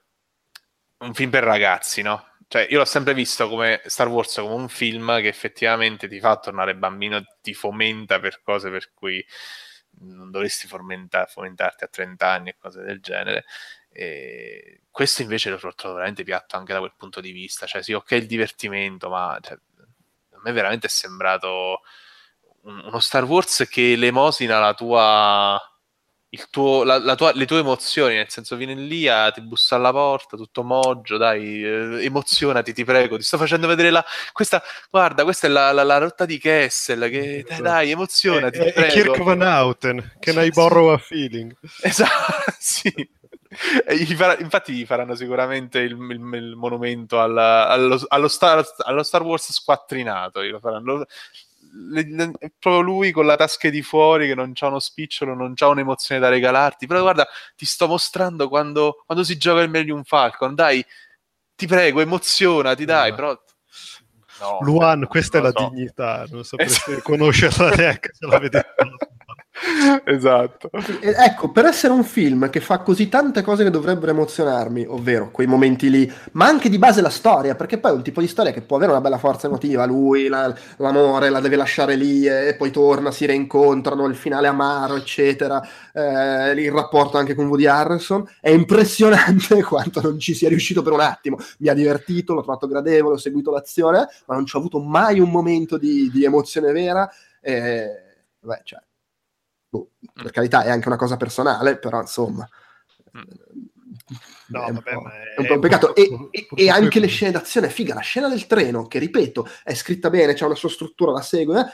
[1.00, 2.26] un film per ragazzi, no?
[2.48, 6.38] Cioè, io l'ho sempre visto come Star Wars come un film che effettivamente ti fa
[6.38, 9.24] tornare bambino, ti fomenta per cose per cui
[10.02, 13.46] non dovresti fomenta- fomentarti a 30 anni e cose del genere.
[14.00, 17.66] E questo invece l'ho trovato veramente piatto anche da quel punto di vista.
[17.66, 21.82] Cioè, sì, ok, il divertimento, ma cioè, a me veramente è sembrato
[22.62, 25.62] un, uno Star Wars che elemosina la tua
[26.50, 29.92] tuo, la, la tua, le tue emozioni, nel senso vieni lì, a, ti bussa alla
[29.92, 34.06] porta, tutto moggio, dai, eh, emozionati, ti prego, ti sto facendo vedere la...
[34.32, 38.72] Questa, guarda, questa è la, la, rotta di Kessel, che dai, dai emozionati, è, ti
[38.72, 38.94] prego.
[38.94, 41.54] Kirk Van Houten, can I borrow a feeling?
[41.82, 43.18] Esatto, sì.
[44.40, 49.52] Infatti gli faranno sicuramente il, il, il monumento alla, allo, allo, Star, allo, Star, Wars
[49.52, 50.42] squattrinato.
[50.42, 51.06] Lo faranno,
[51.90, 55.34] le, le, è proprio lui con la tasca di fuori che non c'ha uno spicciolo,
[55.34, 56.86] non c'ha un'emozione da regalarti.
[56.86, 60.54] Però guarda, ti sto mostrando quando, quando si gioca il Millennium Falcon.
[60.54, 60.86] Dai,
[61.56, 63.16] ti prego, emozionati, dai, no.
[63.16, 63.44] però
[64.40, 65.70] No, Luan, questa è la so.
[65.70, 67.02] dignità, non sapreste esatto.
[67.04, 68.74] conoscerla neanche se la vedete.
[70.06, 70.70] esatto.
[71.02, 75.48] Ecco, per essere un film che fa così tante cose che dovrebbero emozionarmi, ovvero quei
[75.48, 78.52] momenti lì, ma anche di base la storia, perché poi è un tipo di storia
[78.52, 82.56] che può avere una bella forza emotiva, lui, la, l'amore, la deve lasciare lì e
[82.58, 85.62] poi torna, si rincontrano, il finale amaro, eccetera,
[85.94, 90.94] eh, il rapporto anche con Woody Harrelson, è impressionante quanto non ci sia riuscito per
[90.94, 94.60] un attimo, mi ha divertito, l'ho trovato gradevole, ho seguito l'azione, ma non ci ho
[94.60, 97.10] avuto mai un momento di, di emozione vera,
[97.42, 97.90] eh,
[98.40, 98.80] beh, cioè,
[100.22, 102.48] per carità è anche una cosa personale, però insomma...
[103.18, 103.68] Mm.
[104.48, 105.96] No, è, un vabbè, è, è un po' un peccato.
[105.96, 109.76] E, e, e, anche le scene d'azione, figa, la scena del treno, che ripeto, è
[109.76, 111.66] scritta bene, c'è una sua struttura, la segue, eh?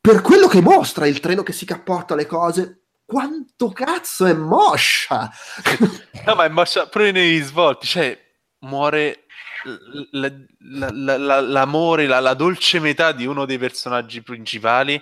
[0.00, 5.30] per quello che mostra il treno che si cappotta le cose, quanto cazzo è moscia!
[6.26, 8.18] no, ma è moscia pure nei risvolti, cioè
[8.60, 9.26] muore
[9.64, 15.00] l- l- l- l'amore, la dolce metà di uno dei personaggi principali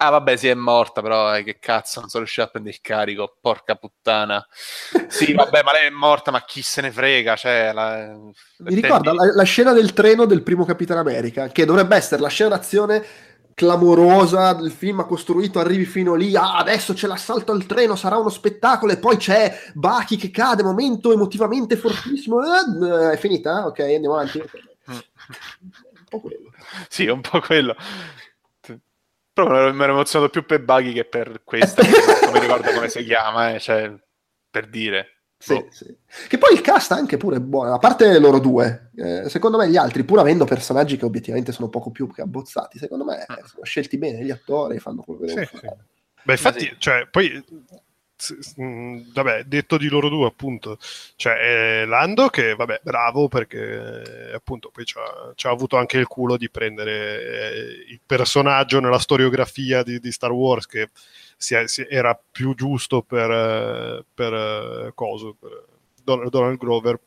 [0.00, 2.80] Ah, vabbè, sì, è morta, però eh, che cazzo, non sono riuscito a prendere il
[2.80, 4.46] carico, porca puttana.
[5.08, 7.34] Sì, vabbè, ma lei è morta, ma chi se ne frega?
[7.34, 8.16] Cioè, la...
[8.58, 12.28] Mi ricorda la, la, scena del treno del primo Capitan America, che dovrebbe essere la
[12.28, 13.04] scena d'azione
[13.54, 18.16] clamorosa del film ha costruito, arrivi fino lì, ah, adesso c'è l'assalto al treno, sarà
[18.16, 23.66] uno spettacolo, e poi c'è Baki che cade, momento emotivamente fortissimo, eh, è finita?
[23.66, 24.38] Ok, andiamo avanti.
[24.38, 24.92] Mm.
[24.92, 26.52] Un po' quello.
[26.88, 27.74] Sì, un po' quello.
[29.44, 33.04] Però mi ero emozionato più per Buggy che per questa, non mi ricordo come si
[33.04, 33.94] chiama, eh, cioè,
[34.50, 35.18] per dire.
[35.38, 35.68] Sì, oh.
[35.70, 35.96] sì.
[36.26, 39.76] Che poi il cast anche pure buono, a parte loro due, eh, secondo me gli
[39.76, 43.44] altri, pur avendo personaggi che obiettivamente sono poco più che abbozzati, secondo me mm.
[43.44, 45.84] sono scelti bene gli attori, fanno quello che devono sì, fare.
[46.24, 46.74] Beh, infatti, sì.
[46.78, 47.44] cioè, poi
[49.12, 50.78] vabbè, detto di loro due, appunto,
[51.16, 54.96] cioè eh, Lando che, vabbè, bravo perché eh, appunto poi ci
[55.46, 60.32] ha avuto anche il culo di prendere eh, il personaggio nella storiografia di, di Star
[60.32, 60.90] Wars che
[61.36, 65.64] si è, si era più giusto per, eh, per, eh, coso, per
[66.02, 66.98] Donald Grover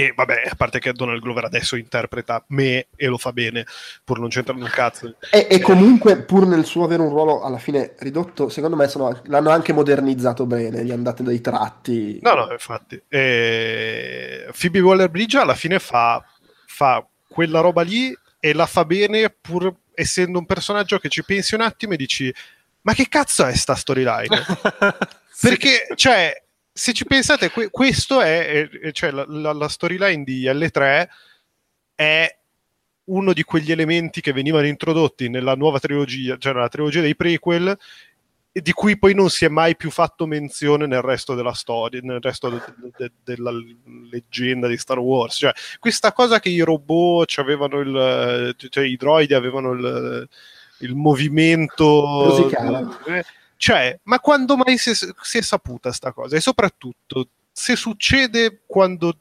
[0.00, 3.66] e vabbè, a parte che Donald Glover adesso interpreta me e lo fa bene,
[4.02, 5.14] pur non c'entrando un cazzo.
[5.30, 9.20] E, e, comunque, pur nel suo avere un ruolo alla fine ridotto, secondo me sono,
[9.24, 12.18] l'hanno anche modernizzato bene, gli hanno dato dei tratti.
[12.22, 13.00] No, no, infatti.
[13.08, 14.48] E...
[14.58, 16.24] Phoebe Waller-Bridge alla fine fa,
[16.66, 21.54] fa quella roba lì e la fa bene, pur essendo un personaggio che ci pensi
[21.54, 22.34] un attimo e dici
[22.82, 24.42] ma che cazzo è sta storyline?
[25.30, 25.48] sì.
[25.48, 26.42] Perché, cioè,
[26.80, 31.08] se ci pensate, que- questo è, è cioè la, la, la storyline di L3
[31.94, 32.38] è
[33.04, 37.76] uno di quegli elementi che venivano introdotti nella nuova trilogia, cioè nella trilogia dei prequel,
[38.50, 42.00] e di cui poi non si è mai più fatto menzione nel resto della storia,
[42.02, 42.62] nel resto de-
[42.96, 43.52] de- della
[44.10, 45.36] leggenda di Star Wars.
[45.36, 50.28] Cioè, questa cosa che i robot avevano il, cioè i droidi avevano il,
[50.78, 52.06] il movimento.
[52.26, 53.38] Musicale.
[53.60, 56.34] Cioè, ma quando mai si è, si è saputa sta cosa?
[56.34, 59.18] E soprattutto, se succede quando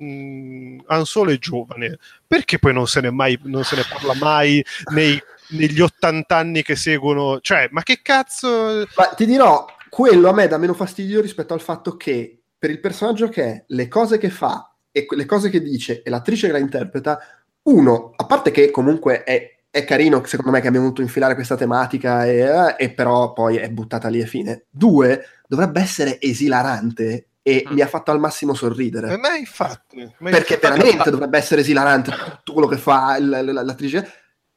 [0.00, 4.14] mm, Han Solo è giovane, perché poi non se ne, mai, non se ne parla
[4.14, 7.40] mai nei, negli 80 anni che seguono?
[7.40, 8.86] Cioè, ma che cazzo...
[8.96, 12.78] Ma ti dirò, quello a me dà meno fastidio rispetto al fatto che per il
[12.78, 16.52] personaggio che è, le cose che fa e le cose che dice e l'attrice che
[16.52, 17.18] la interpreta,
[17.62, 21.54] uno, a parte che comunque è è carino secondo me che abbiamo voluto infilare questa
[21.54, 24.64] tematica e, eh, e, però poi è buttata lì e fine.
[24.70, 27.74] Due, dovrebbe essere esilarante e mm.
[27.74, 29.12] mi ha fatto al massimo sorridere.
[29.12, 29.98] Eh, ma infatti.
[30.18, 30.78] Ma perché infatti.
[30.78, 34.12] veramente dovrebbe essere esilarante tutto quello che fa l- l- l'attrice.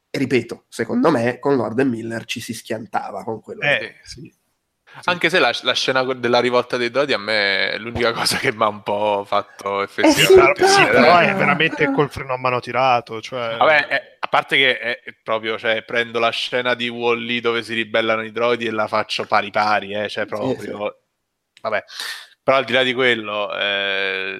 [0.10, 3.62] E ripeto, secondo me con Lord Miller ci si schiantava con quello.
[3.62, 4.34] Eh, sì.
[4.92, 5.02] Sì.
[5.04, 8.52] Anche se la, la, scena della rivolta dei Dodi a me è l'unica cosa che
[8.52, 10.64] mi ha un po' fatto effettivamente.
[10.64, 13.22] Eh sì, sì, però è veramente col freno a mano tirato.
[13.22, 13.56] Cioè...
[13.58, 17.74] Vabbè, è, a parte che è, proprio, cioè, prendo la scena di Wall-E dove si
[17.74, 21.00] ribellano i droidi e la faccio pari pari, eh, cioè proprio...
[21.62, 21.84] Vabbè,
[22.42, 24.38] però al di là di quello, eh,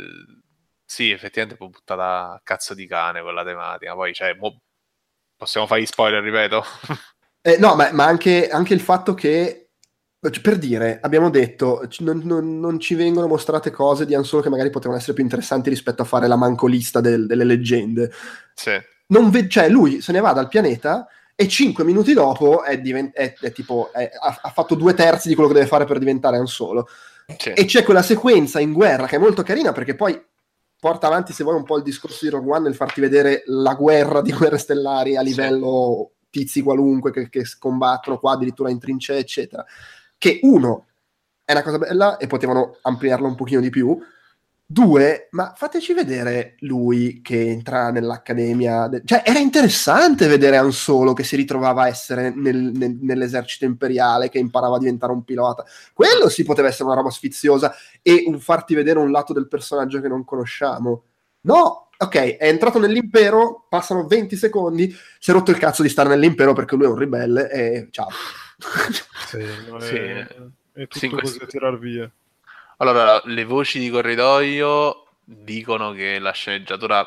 [0.86, 3.94] sì, effettivamente può buttata a cazzo di cane quella tematica.
[3.94, 4.62] Poi, cioè, mo...
[5.36, 6.64] possiamo fare gli spoiler, ripeto.
[7.42, 9.70] Eh, no, ma, ma anche, anche il fatto che
[10.20, 14.50] per dire, abbiamo detto, non, non, non, ci vengono mostrate cose di Han Solo che
[14.50, 18.12] magari potevano essere più interessanti rispetto a fare la mancolista del, delle leggende.
[18.54, 18.78] Sì.
[19.10, 23.34] Ve- cioè, lui se ne va dal pianeta e cinque minuti dopo è, divent- è,
[23.40, 26.48] è tipo, ha, ha, fatto due terzi di quello che deve fare per diventare Han
[26.48, 26.88] Solo.
[27.38, 27.52] Sì.
[27.52, 30.20] E c'è quella sequenza in guerra che è molto carina perché poi
[30.80, 33.76] porta avanti, se vuoi, un po' il discorso di Rogue One nel farti vedere la
[33.76, 36.40] guerra di guerre stellari a livello sì.
[36.40, 39.66] tizi qualunque che, che combattono qua addirittura in trincee, eccetera
[40.20, 40.86] che uno
[41.44, 43.98] è una cosa bella e potevano ampliarla un pochino di più.
[44.72, 48.88] Due, ma fateci vedere lui che entra nell'accademia.
[48.88, 53.66] De- cioè, era interessante vedere Han Solo che si ritrovava a essere nel, nel, nell'esercito
[53.66, 55.66] imperiale, che imparava a diventare un pilota.
[55.92, 60.02] Quello sì poteva essere una roba sfiziosa e un farti vedere un lato del personaggio
[60.02, 61.04] che non conosciamo.
[61.42, 66.10] No, ok, è entrato nell'impero, passano 20 secondi, si è rotto il cazzo di stare
[66.10, 68.10] nell'impero perché lui è un ribelle e ciao
[69.28, 69.96] sì, no, sì.
[69.96, 70.28] È,
[70.74, 72.12] è tutto sì, così a tirar via.
[72.82, 77.06] Allora, le voci di corridoio dicono che la sceneggiatura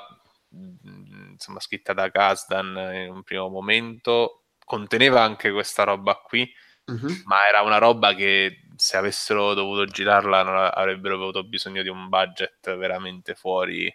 [0.51, 6.51] insomma, scritta da Kasdan in un primo momento conteneva anche questa roba qui,
[6.85, 7.23] uh-huh.
[7.25, 12.09] ma era una roba che se avessero dovuto girarla non avrebbero avuto bisogno di un
[12.09, 13.93] budget veramente fuori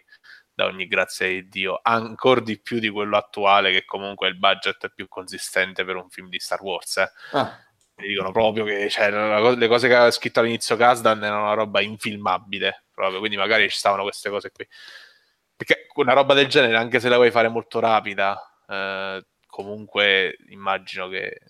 [0.52, 4.38] da ogni grazia di Dio, ancora di più di quello attuale, che comunque è il
[4.38, 6.96] budget più consistente per un film di Star Wars.
[6.96, 7.10] Eh.
[7.32, 7.56] Ah.
[7.98, 11.80] Mi dicono proprio che cioè, le cose che aveva scritto all'inizio Kasdan erano una roba
[11.80, 14.66] infilmabile, proprio, quindi magari ci stavano queste cose qui.
[15.56, 21.08] Perché una roba del genere, anche se la vuoi fare molto rapida, eh, comunque immagino
[21.08, 21.40] che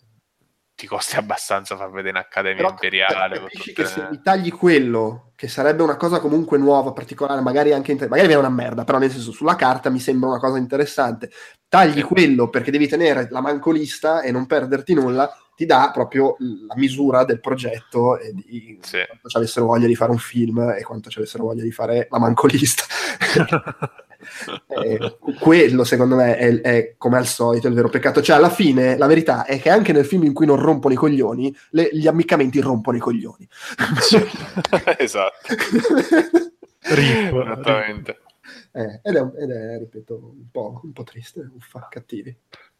[0.79, 3.41] ti costi abbastanza far vedere un'accademia Però, imperiale.
[3.41, 7.91] Capisci che se mi tagli quello, che sarebbe una cosa comunque nuova, particolare, magari anche
[7.91, 11.31] inter- magari viene una merda, però nel senso sulla carta mi sembra una cosa interessante.
[11.69, 12.03] Tagli sì.
[12.03, 15.29] quello perché devi tenere la mancolista e non perderti nulla,
[15.59, 18.99] ti dà proprio la misura del progetto e di sì.
[19.05, 22.07] quanto ci avessero voglia di fare un film e quanto ci avessero voglia di fare
[22.09, 22.85] la mancolista.
[24.85, 28.23] eh, quello secondo me è, è, come al solito il vero peccato.
[28.23, 30.97] Cioè alla fine la verità è che anche nel film in cui non rompono i
[30.97, 33.49] coglioni le, gli ammiccamenti rompono i coglioni.
[34.97, 35.55] Esatto.
[36.83, 38.21] Rip, esattamente.
[38.71, 42.33] Eh, ed, è, ed, è, ripeto un po', un po triste uffa cattivi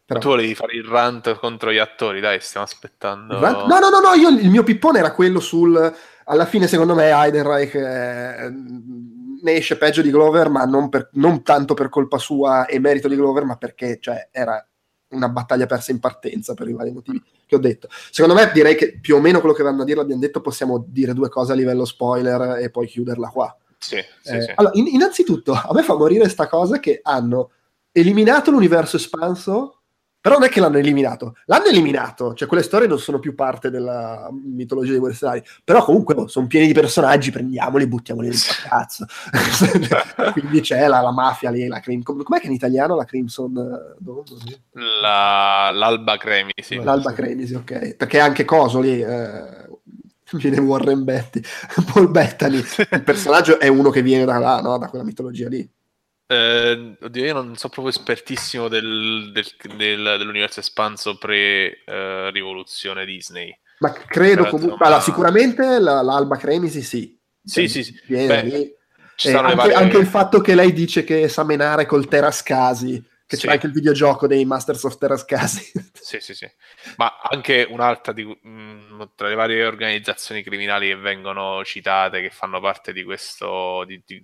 [0.09, 0.19] però...
[0.21, 3.37] Tu volevi fare il rant contro gli attori, dai, stiamo aspettando.
[3.37, 5.95] No, no, no, no, io, il mio pippone era quello sul.
[6.25, 11.43] Alla fine, secondo me, Heidenreich eh, ne esce peggio di Glover, ma non, per, non,
[11.43, 14.67] tanto per colpa sua e merito di Glover, ma perché cioè, era
[15.09, 17.87] una battaglia persa in partenza per i vari motivi che ho detto.
[18.09, 20.83] Secondo me direi che più o meno quello che vanno a dire l'abbiamo detto, possiamo
[20.87, 23.55] dire due cose a livello spoiler e poi chiuderla qua.
[23.77, 24.51] Sì, sì, eh, sì.
[24.55, 27.51] Allora, in, innanzitutto, a me fa morire sta cosa che hanno
[27.91, 29.78] eliminato l'universo espanso
[30.21, 33.69] però non è che l'hanno eliminato, l'hanno eliminato, cioè quelle storie non sono più parte
[33.69, 38.37] della mitologia dei Westernari, però comunque oh, sono pieni di personaggi, prendiamoli e buttiamoli nel
[38.67, 39.05] cazzo.
[40.33, 43.53] Quindi c'è la, la, mafia lì, la Crimson, com'è che in italiano la Crimson?
[45.01, 46.75] La, l'Alba Cremisi.
[46.75, 49.01] L'Alba Cremisi, ok, perché anche Coso lì...
[49.01, 49.67] Eh,
[50.33, 51.41] viene Warren Betty,
[51.91, 52.57] Paul Bettany,
[52.91, 54.77] il personaggio è uno che viene da là, no?
[54.77, 55.67] da quella mitologia lì.
[56.31, 63.57] Eh, oddio, io non so proprio espertissimo del, del, del, dell'universo espanso pre-rivoluzione uh, Disney.
[63.79, 67.19] Ma credo comunque, allora, sicuramente la, l'Alba Cremisi sì.
[67.43, 67.99] Sì, sì, sì.
[68.05, 69.73] Beh, eh, anche, varie...
[69.73, 73.47] anche, il fatto che lei dice che sa menare col Terascasi, che sì.
[73.47, 75.71] c'è anche il videogioco dei Masters of Terascasi.
[75.99, 76.47] sì, sì, sì.
[76.97, 82.29] Ma anche un'altra di, mh, mm, tra le varie organizzazioni criminali che vengono citate, che
[82.29, 84.23] fanno parte di questo, di, di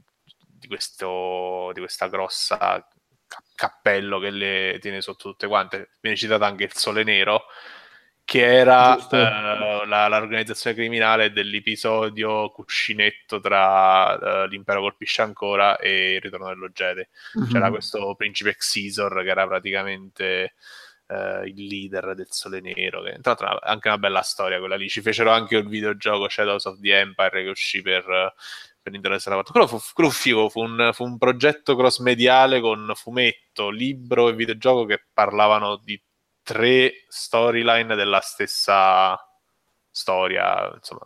[0.65, 2.85] di, questo, di questa grossa
[3.55, 5.91] cappello che le tiene sotto tutte quante.
[6.01, 7.45] Viene citato anche il Sole Nero,
[8.23, 16.21] che era uh, la, l'organizzazione criminale dell'episodio cuscinetto tra uh, l'impero colpisce ancora e il
[16.21, 17.07] ritorno dello Jedi.
[17.37, 17.51] Mm-hmm.
[17.51, 20.55] C'era questo principe Xisor che era praticamente
[21.07, 23.03] uh, il leader del Sole Nero.
[23.03, 24.89] Che, tra l'altro, anche una bella storia quella lì.
[24.89, 28.33] Ci fecero anche il videogioco Shadows of the Empire che uscì per
[28.85, 32.59] per l'interesse della quello fu, quello fu figo, fu un, fu un progetto cross mediale
[32.61, 35.99] con fumetto, libro e videogioco che parlavano di
[36.43, 39.17] tre storyline della stessa
[39.89, 41.01] storia, insomma,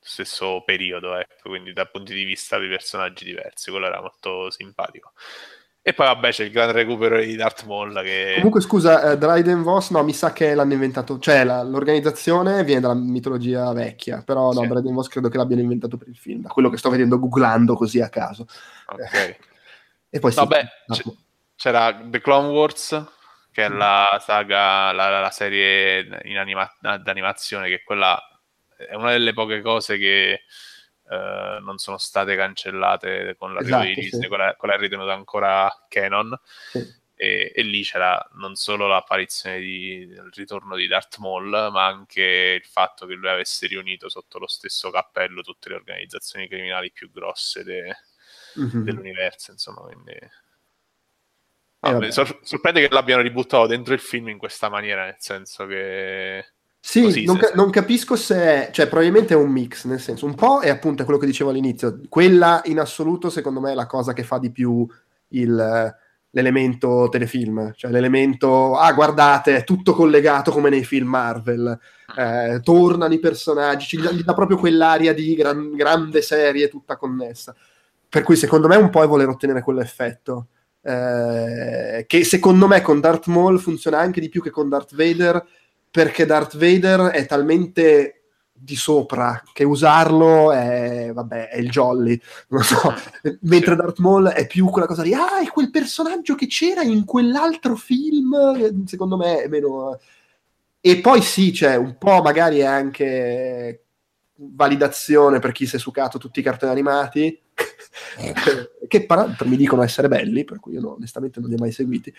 [0.00, 5.12] stesso periodo, ecco, quindi da punti di vista di personaggi diversi, quello era molto simpatico.
[5.84, 8.34] E poi vabbè c'è il gran recupero di Darth Maul che...
[8.36, 12.82] Comunque scusa, eh, Dryden Voss, no, mi sa che l'hanno inventato, cioè la, l'organizzazione viene
[12.82, 14.68] dalla mitologia vecchia, però no, sì.
[14.68, 17.74] Dryden Voss credo che l'abbiano inventato per il film, da quello che sto vedendo googlando
[17.74, 18.46] così a caso.
[18.86, 19.36] Ok.
[20.08, 21.02] e poi Vabbè, sì,
[21.56, 23.04] c'era The Clone Wars,
[23.50, 28.20] che è la saga, la, la serie in anima- d'animazione, che è quella
[28.76, 30.42] è una delle poche cose che
[31.12, 34.28] eh, non sono state cancellate con l'arrivo Esatto, di Disney, sì.
[34.28, 36.38] quella, quella è ritenuta ancora canon.
[36.70, 37.00] Sì.
[37.14, 42.58] E, e lì c'era non solo l'apparizione di, del ritorno di Darth Maul, ma anche
[42.60, 47.10] il fatto che lui avesse riunito sotto lo stesso cappello tutte le organizzazioni criminali più
[47.10, 47.96] grosse de-
[48.54, 48.84] Mhm.
[48.84, 50.10] dell'universo, insomma, quindi...
[50.12, 50.30] Eh,
[51.90, 52.06] No, vabbè.
[52.06, 56.52] mi sor- sorprende che l'abbiano ributtato dentro il film in questa maniera, nel senso che...
[56.84, 58.34] Sì, Così, non, ca- non capisco se
[58.66, 61.50] è, cioè probabilmente è un mix, nel senso, un po' è appunto quello che dicevo
[61.50, 64.84] all'inizio, quella in assoluto secondo me è la cosa che fa di più
[65.28, 65.94] il-
[66.34, 71.78] l'elemento telefilm, cioè l'elemento, ah guardate, è tutto collegato come nei film Marvel,
[72.16, 77.54] eh, tornano i personaggi, gli dà proprio quell'aria di gran- grande serie tutta connessa,
[78.08, 80.48] per cui secondo me un po' è voler ottenere quell'effetto.
[80.84, 85.40] eh, che secondo me con Darth Maul funziona anche di più che con Darth Vader
[85.92, 92.18] perché Darth Vader è talmente di sopra che usarlo è, vabbè, è il jolly,
[92.48, 92.94] non so.
[93.42, 93.76] Mentre.
[93.76, 97.76] Darth Maul è più quella cosa di ah, è quel personaggio che c'era in quell'altro
[97.76, 100.00] film, secondo me è meno...
[100.80, 103.84] E poi sì, c'è un po' magari è anche
[104.36, 107.38] validazione per chi si è sucato tutti i cartoni animati,
[108.88, 111.72] che peraltro mi dicono essere belli, per cui io no- onestamente non li ho mai
[111.72, 112.12] seguiti.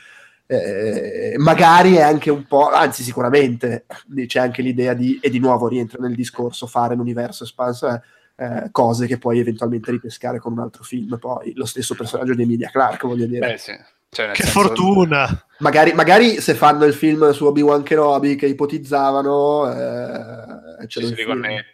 [0.46, 3.86] Eh, magari è anche un po', anzi sicuramente
[4.28, 8.02] c'è anche l'idea di, e di nuovo rientra nel discorso, fare l'universo espanso, eh,
[8.36, 12.44] eh, cose che poi eventualmente ripescare con un altro film, poi lo stesso personaggio di
[12.44, 13.52] Emilia Clarke, voglio dire.
[13.52, 13.74] Beh, sì.
[14.14, 15.46] Cioè, nel Che senso- fortuna!
[15.60, 21.26] Magari, magari se fanno il film su Obi-Wan Kenobi che ipotizzavano, eh, c'è sì, perché
[21.26, 21.66] comunque-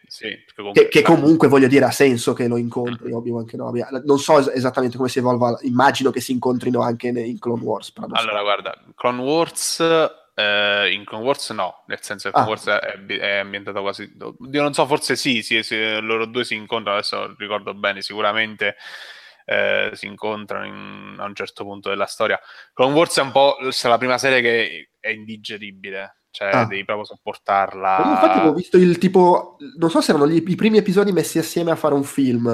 [0.74, 3.84] che, che comunque voglio dire ha senso che lo incontri Obi-Wan Kenobi.
[4.06, 7.64] Non so es- esattamente come si evolva, immagino che si incontrino anche ne- in Clone
[7.64, 7.92] Wars.
[7.92, 8.22] Però non so.
[8.24, 9.80] Allora, guarda, Clone Wars,
[10.36, 12.44] eh, in Clone Wars no, nel senso che Ah.
[12.46, 14.04] Clone Wars è, è ambientato quasi...
[14.52, 18.76] Io non so, forse sì, sì, sì, loro due si incontrano, adesso ricordo bene, sicuramente
[19.52, 22.40] eh, si incontrano in- a un certo punto della storia.
[22.74, 26.66] Clone Wars è un po' la prima serie che è indigeribile, cioè Ah.
[26.66, 27.98] devi proprio sopportarla.
[28.04, 31.40] Io infatti avevo visto il tipo, non so se erano gli- i primi episodi messi
[31.40, 32.46] assieme a fare un film.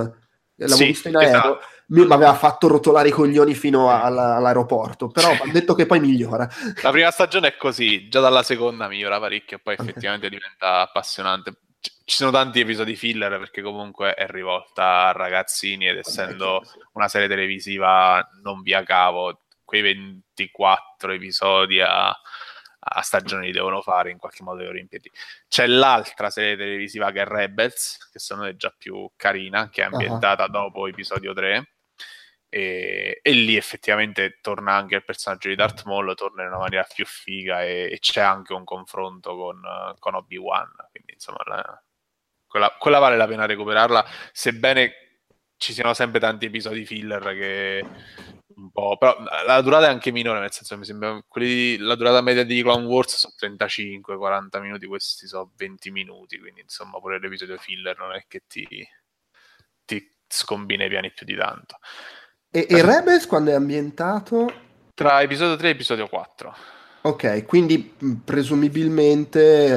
[0.58, 1.60] L'avevo Sì, visto in aereo, esatto.
[1.88, 5.10] mi aveva fatto rotolare i coglioni fino a- alla- all'aeroporto.
[5.10, 6.48] Però hanno detto che poi migliora.
[6.82, 11.58] La prima stagione è così, già dalla seconda migliora parecchio poi effettivamente diventa appassionante.
[12.06, 16.62] Ci sono tanti episodi filler perché comunque è rivolta a ragazzini ed essendo
[16.94, 24.12] una serie televisiva non via cavo, quei 24 episodi a, a stagione li devono fare,
[24.12, 25.12] in qualche modo li devono riempirli.
[25.48, 29.82] C'è l'altra serie televisiva che è Rebels, che secondo me è già più carina, che
[29.82, 31.74] è ambientata dopo episodio 3.
[32.56, 36.88] E, e lì effettivamente torna anche il personaggio di Darth Maul, torna in una maniera
[36.91, 39.62] più figa e, e c'è anche un confronto con,
[39.99, 40.72] con Obi-Wan.
[40.89, 41.84] Quindi insomma, la-
[42.47, 44.93] quella, quella vale la pena recuperarla, sebbene
[45.58, 47.86] ci siano sempre tanti episodi filler che
[48.56, 48.95] un po'...
[48.97, 51.22] Però la durata è anche minore, nel senso mi sembra...
[51.28, 56.62] Quelli, la durata media di Clone Wars sono 35-40 minuti, questi sono 20 minuti, quindi
[56.62, 58.66] insomma pure l'episodio filler non è che ti,
[59.84, 61.80] ti scombina i piani più di tanto.
[62.56, 64.49] E, e Rebels quando è ambientato?
[64.93, 66.56] Tra episodio 3 e episodio 4.
[67.01, 69.68] Ok, quindi mh, presumibilmente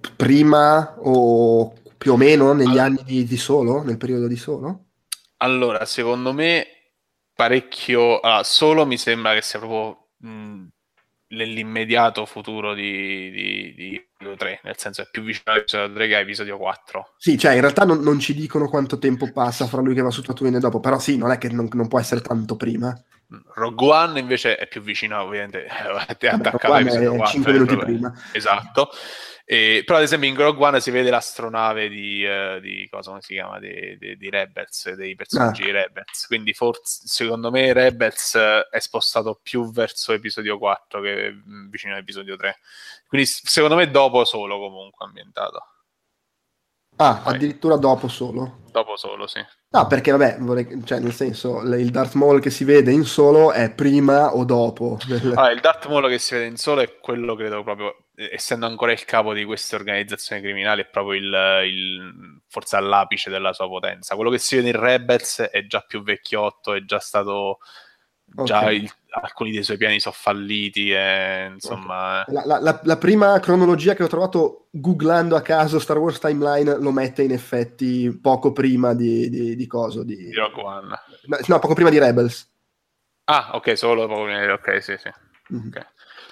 [0.00, 4.34] p- prima o più o meno negli Allora- anni di, di solo, nel periodo di
[4.34, 4.86] solo?
[5.36, 6.66] Allora, secondo me
[7.32, 8.18] parecchio...
[8.18, 10.66] allora, solo mi sembra che sia proprio mh,
[11.30, 16.16] nell'immediato futuro di, di, di episodio 3, nel senso è più vicino all'episodio 3 che
[16.16, 17.14] a episodio 4.
[17.16, 20.10] Sì, cioè in realtà non, non ci dicono quanto tempo passa fra lui che va
[20.10, 22.96] su Tatooine e dopo, però sì, non è che non, non può essere tanto prima.
[23.54, 27.32] Rogue One invece è più vicino, ovviamente, Vabbè, attaccato all'episodio è 4.
[27.32, 28.12] 5 è minuti prima.
[28.32, 28.90] Esatto.
[29.52, 33.34] E- però ad esempio in Rogue One si vede l'astronave di, eh, di cosa si
[33.34, 35.64] chiama di, di- di Rebels dei personaggi Ah.
[35.64, 41.32] di Rebels quindi forse secondo me Rebels eh, è spostato più verso episodio 4 che
[41.32, 42.58] mm, vicino all'episodio 3
[43.08, 45.64] quindi secondo me dopo solo comunque ambientato
[46.96, 47.34] Ah, Poi.
[47.34, 48.58] addirittura dopo solo.
[48.70, 49.40] dopo solo sì
[49.72, 53.52] No, perché vabbè, vorrei- cioè nel senso, il Darth Maul che si vede in solo
[53.52, 54.98] è prima o dopo.
[55.06, 57.94] del- Allora, il Darth Maul che si vede in solo è quello, credo, proprio,
[58.30, 63.52] essendo ancora il capo di queste organizzazioni criminali, è proprio il, il- forse all'apice della
[63.52, 64.14] sua potenza.
[64.14, 67.58] Quello che si vede in Rebels è già più vecchiotto, è già stato...
[68.32, 72.24] Già il- alcuni dei suoi piani sono falliti, e, insomma...
[72.24, 72.32] eh.
[72.32, 76.92] La, la- la- prima cronologia che ho trovato googlando a caso Star Wars Timeline lo
[76.92, 80.04] mette in effetti poco prima di, di, di coso.
[80.04, 80.14] Di...
[80.14, 80.94] di Rogue One.
[81.48, 82.48] No, poco prima di Rebels.
[83.24, 84.20] Ah, ok, solo dopo...
[84.20, 85.10] Ok, sì, sì.
[85.48, 85.72] Mhm.
[85.74, 85.86] Ok.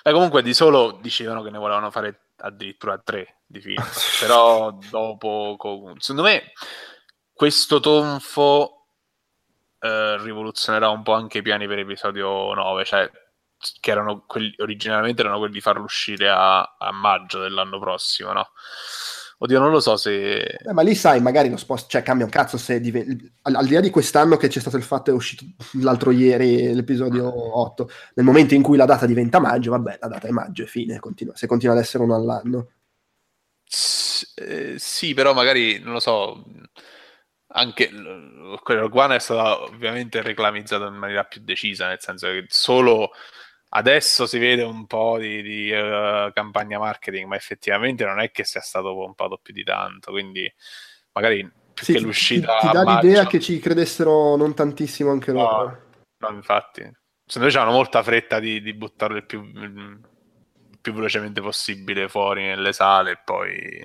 [0.09, 3.83] Eh, comunque di solo decidevano che ne volevano fare addirittura tre di film.
[4.21, 5.57] Però dopo,
[5.99, 6.53] secondo me,
[7.33, 8.87] questo tonfo
[9.81, 13.11] eh, rivoluzionerà un po' anche i piani per episodio 9, cioè
[13.81, 18.53] che erano quelli, originalmente erano quelli di farlo uscire a, a maggio dell'anno prossimo, no?
[19.41, 20.41] Oddio, non lo so se.
[20.43, 22.97] Eh, ma lì sai, magari lo spost, cioè cambia un cazzo se div...
[23.43, 25.45] al, al, di là di quest'anno che c'è stato il fatto, è uscito
[25.81, 27.89] l'altro ieri l'episodio 8.
[28.15, 30.99] Nel momento in cui la data diventa maggio, vabbè, la data è maggio e fine,
[30.99, 32.71] continua, se continua ad essere uno all'anno.
[33.65, 36.45] S- eh, sì, però magari non lo so.
[37.51, 37.91] Anche
[38.63, 43.11] quello è stato ovviamente reclamizzato in maniera più decisa, nel senso che solo
[43.71, 48.45] adesso si vede un po' di, di uh, campagna marketing, ma effettivamente non è che
[48.45, 50.53] sia stato pompato più di tanto, quindi
[51.13, 52.59] magari sì, che l'uscita...
[52.59, 55.83] Ti, ti dà maggio, l'idea che ci credessero non tantissimo anche no, loro.
[56.19, 56.91] No, infatti.
[57.25, 60.01] Secondo me hanno molta fretta di, di buttarlo il più, il
[60.81, 63.85] più velocemente possibile fuori nelle sale e poi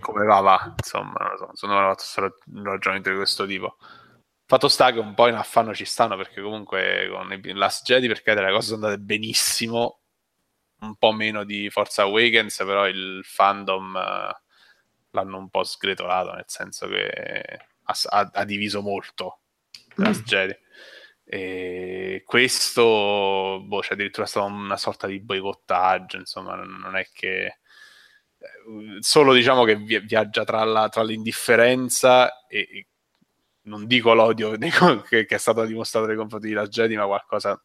[0.00, 3.76] come va va, insomma, non lo so, hanno fatto solo un ragionamento di questo tipo.
[4.50, 8.08] Fatto sta che un po' in affanno ci stanno perché comunque con i Last Jedi
[8.08, 10.00] perché le cose sono andate benissimo,
[10.80, 14.34] un po' meno di Forza Awakens, però il fandom uh,
[15.10, 19.38] l'hanno un po' sgretolato, nel senso che ha, ha, diviso molto
[20.00, 20.04] mm.
[20.04, 20.58] Last Jedi.
[21.26, 27.44] E questo, boh, c'è addirittura stata una sorta di boicottaggio, insomma, non è che
[28.36, 32.86] eh, solo diciamo che viaggia tra, la, tra l'indifferenza e
[33.62, 34.56] non dico l'odio
[35.08, 37.62] che, che, è stato dimostrato nei confronti di Last Jedi, ma qualcosa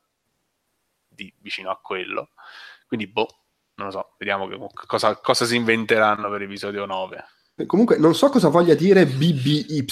[1.08, 2.30] di vicino a quello.
[2.88, 3.28] Quindi, boh,
[3.76, 7.26] non lo so, vediamo che, cosa, cosa, si inventeranno per l'episodio 9.
[7.66, 9.86] Comunque, non so cosa voglia dire BBY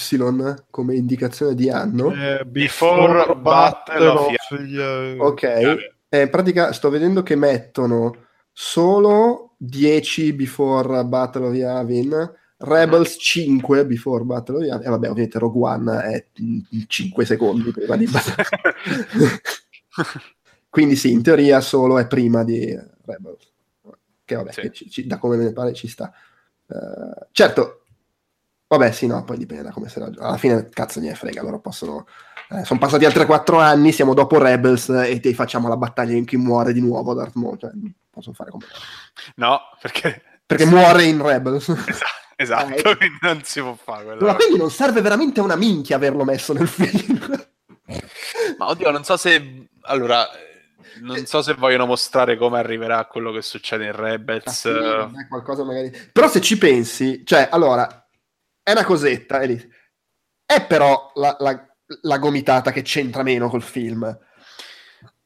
[0.70, 2.12] come indicazione di anno.
[2.12, 5.20] Eh, before Battle of Yavin.
[5.20, 13.16] Ok, eh, in pratica sto vedendo che mettono solo 10 Before Battle of Yavin Rebels
[13.18, 16.26] 5 Before Battle Royale e vabbè ovviamente Rogue One è
[16.86, 18.44] 5 secondi prima di Battle
[20.70, 23.52] quindi sì in teoria solo è prima di Rebels.
[24.24, 24.60] Che vabbè sì.
[24.62, 26.12] che ci, ci, da come me ne pare ci sta.
[26.66, 27.82] Uh, certo
[28.66, 32.06] vabbè sì no poi dipende da come se alla fine cazzo ne frega loro possono
[32.50, 36.24] eh, sono passati altri 4 anni siamo dopo Rebels e ti facciamo la battaglia in
[36.24, 37.70] chi muore di nuovo Darth Maul cioè,
[38.08, 38.64] possono fare come
[39.36, 41.68] no perché perché muore in Rebels.
[41.68, 44.26] Esatto Esatto, eh, quindi non si può fare quello.
[44.26, 47.46] Ma quindi non serve veramente una minchia averlo messo nel film.
[48.58, 49.68] Ma oddio, non so se...
[49.82, 50.26] Allora,
[51.00, 54.64] non so se vogliono mostrare come arriverà quello che succede in Rebels.
[54.66, 55.92] Ah, sì, qualcosa magari...
[56.12, 58.08] Però se ci pensi, cioè, allora,
[58.62, 59.72] è una cosetta, è, lì.
[60.44, 61.66] è però la, la,
[62.02, 64.18] la gomitata che c'entra meno col film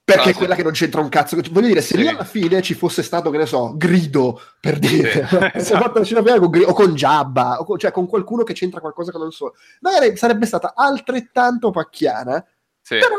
[0.09, 0.59] perché ah, è quella sì.
[0.61, 1.37] che non c'entra un cazzo.
[1.51, 1.99] Voglio dire, se sì.
[1.99, 5.37] lì alla fine ci fosse stato, che ne so, Grido, per dire, sì.
[5.53, 6.01] esatto.
[6.41, 9.55] con Grido, o con o con, cioè con qualcuno che c'entra qualcosa che non so,
[9.81, 12.43] magari sarebbe stata altrettanto pacchiana,
[12.87, 13.17] però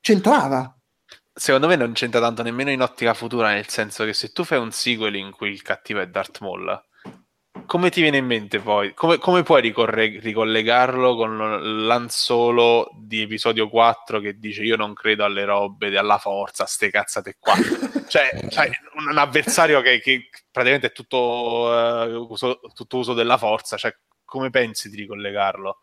[0.00, 0.76] c'entrava.
[1.34, 4.58] Secondo me non c'entra tanto nemmeno in ottica futura, nel senso che se tu fai
[4.58, 6.80] un sequel in cui il cattivo è Darth Maul,
[7.68, 8.94] come ti viene in mente poi?
[8.94, 15.24] Come, come puoi ricorre- ricollegarlo con l'anzolo di episodio 4 che dice io non credo
[15.24, 17.52] alle robe, alla forza, ste cazzate qua?
[18.08, 23.36] cioè, cioè un, un, avversario che, che, praticamente è tutto, uh, uso, tutto uso della
[23.36, 23.94] forza, cioè
[24.24, 25.80] come pensi di ricollegarlo?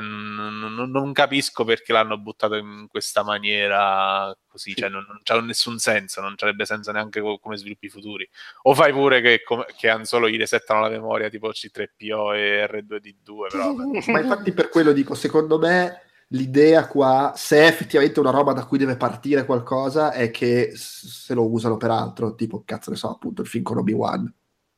[0.00, 5.78] Non, non, capisco perché l'hanno buttato in questa maniera così, cioè non, non c'ha nessun
[5.78, 8.28] senso, non c'avrebbe senso neanche come sviluppi futuri.
[8.62, 12.66] O fai pure che, come, che hanno solo gli resettano la memoria tipo C3PO e
[12.70, 13.74] R2D2, però...
[14.12, 18.64] Ma infatti per quello dico, secondo me l'idea qua, se è effettivamente una roba da
[18.64, 23.10] cui deve partire qualcosa, è che se lo usano per altro, tipo, cazzo ne so,
[23.10, 24.34] appunto, il film con Obi-Wan.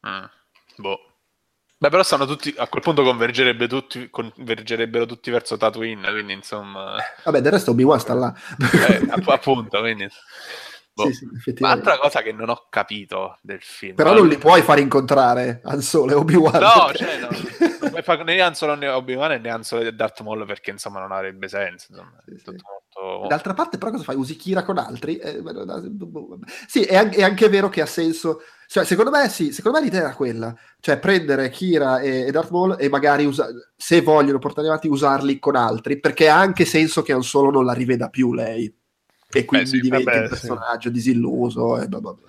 [0.08, 0.24] Mm,
[0.76, 1.13] boh.
[1.84, 6.96] Beh, però stanno tutti, a quel punto convergerebbe tutti, convergerebbero tutti verso Tatooine, quindi insomma...
[7.22, 8.34] Vabbè, del resto Obi-Wan sta là.
[8.88, 10.08] eh, appunto, quindi...
[10.94, 11.12] Boh.
[11.12, 13.96] Sì, sì, Altra cosa che non ho capito del film.
[13.96, 16.58] Però non li puoi far incontrare Han Solo e Obi-Wan.
[16.58, 17.04] No, perché...
[17.04, 17.28] cioè, no,
[17.82, 20.70] non puoi fare né Han Solo né Obi-Wan né Han Solo e Darth Maul perché
[20.70, 21.88] insomma non avrebbe senso.
[21.90, 22.44] Insomma, sì, sì.
[22.46, 23.26] Molto...
[23.28, 24.16] D'altra parte però cosa fai?
[24.16, 25.18] Usi Kira con altri?
[25.18, 25.42] Eh,
[26.66, 28.40] sì, è anche, è anche vero che ha senso
[28.74, 32.50] cioè, secondo me sì, secondo me l'idea era quella, cioè prendere Kira e, e Darth
[32.50, 33.46] Maul e magari usa-
[33.76, 37.64] se vogliono portare avanti usarli con altri, perché ha anche senso che Han Solo non
[37.64, 38.76] la riveda più lei
[39.30, 40.90] e quindi sì, diventa vabbè, un personaggio sì.
[40.94, 42.26] disilluso e bla bla bla.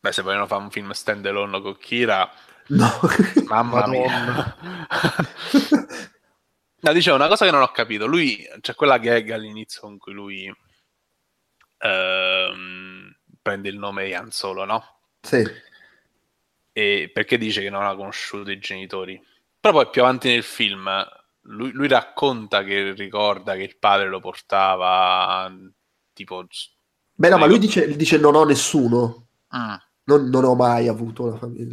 [0.00, 2.30] Beh, se vogliono fare un film stand alone con Kira,
[2.66, 2.90] no.
[3.48, 4.54] mamma mia.
[6.78, 8.04] no, dicevo una cosa che non ho capito.
[8.04, 10.54] Lui c'è cioè quella gag all'inizio con cui lui
[11.78, 13.09] ehm,
[13.42, 14.84] prende il nome Ian Solo, no?
[15.22, 15.44] Sì.
[16.72, 19.22] e perché dice che non ha conosciuto i genitori.
[19.60, 20.88] Però poi più avanti nel film
[21.42, 25.52] lui, lui racconta che ricorda che il padre lo portava
[26.12, 26.46] tipo...
[27.14, 29.26] Beh no, ma lui dice, dice non ho nessuno.
[29.54, 29.74] Mm.
[30.04, 31.66] Non, non, ho mai avuto una famiglia.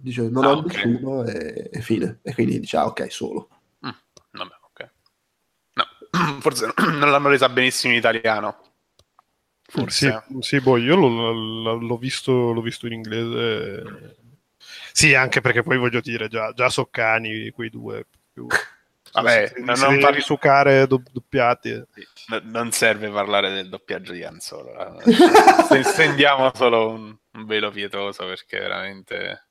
[0.00, 0.84] Dice non Ah, ho ok.
[0.84, 2.20] nessuno e, e fine.
[2.22, 3.48] E quindi dice ah ok, solo.
[3.86, 3.90] Mm,
[4.32, 4.90] Vabbè, ok.
[5.74, 5.84] No,
[6.40, 8.63] forse non l'hanno resa benissimo in italiano.
[9.80, 10.22] Forse.
[10.28, 14.16] Sì, sì, boh, io l'ho, l'ho- visto, l'ho visto in inglese.
[14.92, 18.06] Sì, anche perché poi voglio dire, già, già Soccani, quei due.
[18.32, 18.46] Più,
[19.12, 19.98] Vabbè, se, non- se non
[20.86, 21.82] do- doppiati.
[22.28, 25.00] No- non serve parlare del doppiaggio di Han Solo.
[25.02, 25.82] eh.
[25.82, 29.48] Stendiamo solo un, un velo pietoso perché veramente...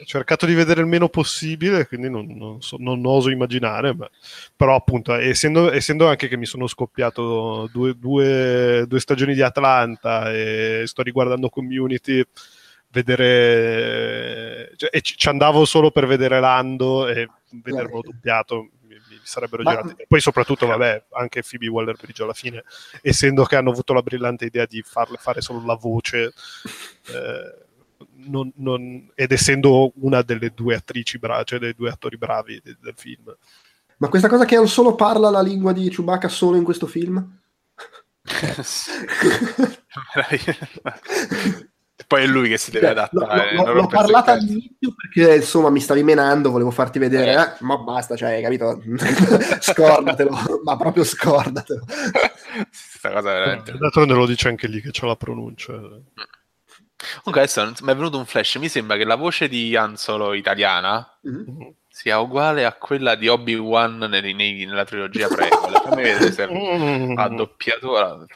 [0.00, 4.08] Ho cercato di vedere il meno possibile, quindi non, non so- non oso immaginare, ma-
[4.54, 10.32] però appunto, essendo, essendo anche che mi sono scoppiato due, due- due stagioni di Atlanta
[10.32, 12.22] e sto riguardando Community,
[13.36, 14.72] vedere...
[14.76, 18.68] cioè, e ci, ci andavo solo per vedere Lando e vederlo doppiato.
[18.82, 20.04] Mi, mi sarebbero Ma- girati.
[20.08, 22.64] Poi soprattutto, vabbè, anche Phoebe Waller-Bridge alla fine,
[23.02, 26.32] essendo che hanno avuto la brillante idea di farle fare solo la voce,
[27.08, 27.64] eh,
[28.26, 32.76] non- non- ed essendo una delle due attrici bravi, cioè dei due attori bravi de-
[32.80, 33.34] del film.
[33.98, 37.38] Ma questa cosa che Han Solo parla la lingua di Chewbacca solo in questo film?
[42.06, 43.54] Poi è lui che si deve Cioè, l'ho- adattare.
[43.54, 47.32] l'ho, non l'ho rompersi il parlata all'inizio perché insomma mi stavi menando, volevo farti vedere,
[47.32, 47.40] Eh.
[47.40, 48.80] eh, ma basta, cioè, hai capito?
[49.60, 51.84] scordatelo, ma proprio scordatelo.
[51.88, 53.72] Questa cosa veramente...
[53.76, 55.72] D'altronde lo dice anche lì che c'è la pronuncia.
[57.22, 60.32] Comunque adesso mi è venuto un flash, mi sembra che la voce di Han Solo
[60.32, 61.74] italiana Mhm.
[61.88, 65.74] sia uguale a quella di Obi-Wan nei- nei- nella trilogia prequel.
[65.82, 66.46] Fammi vedere se ha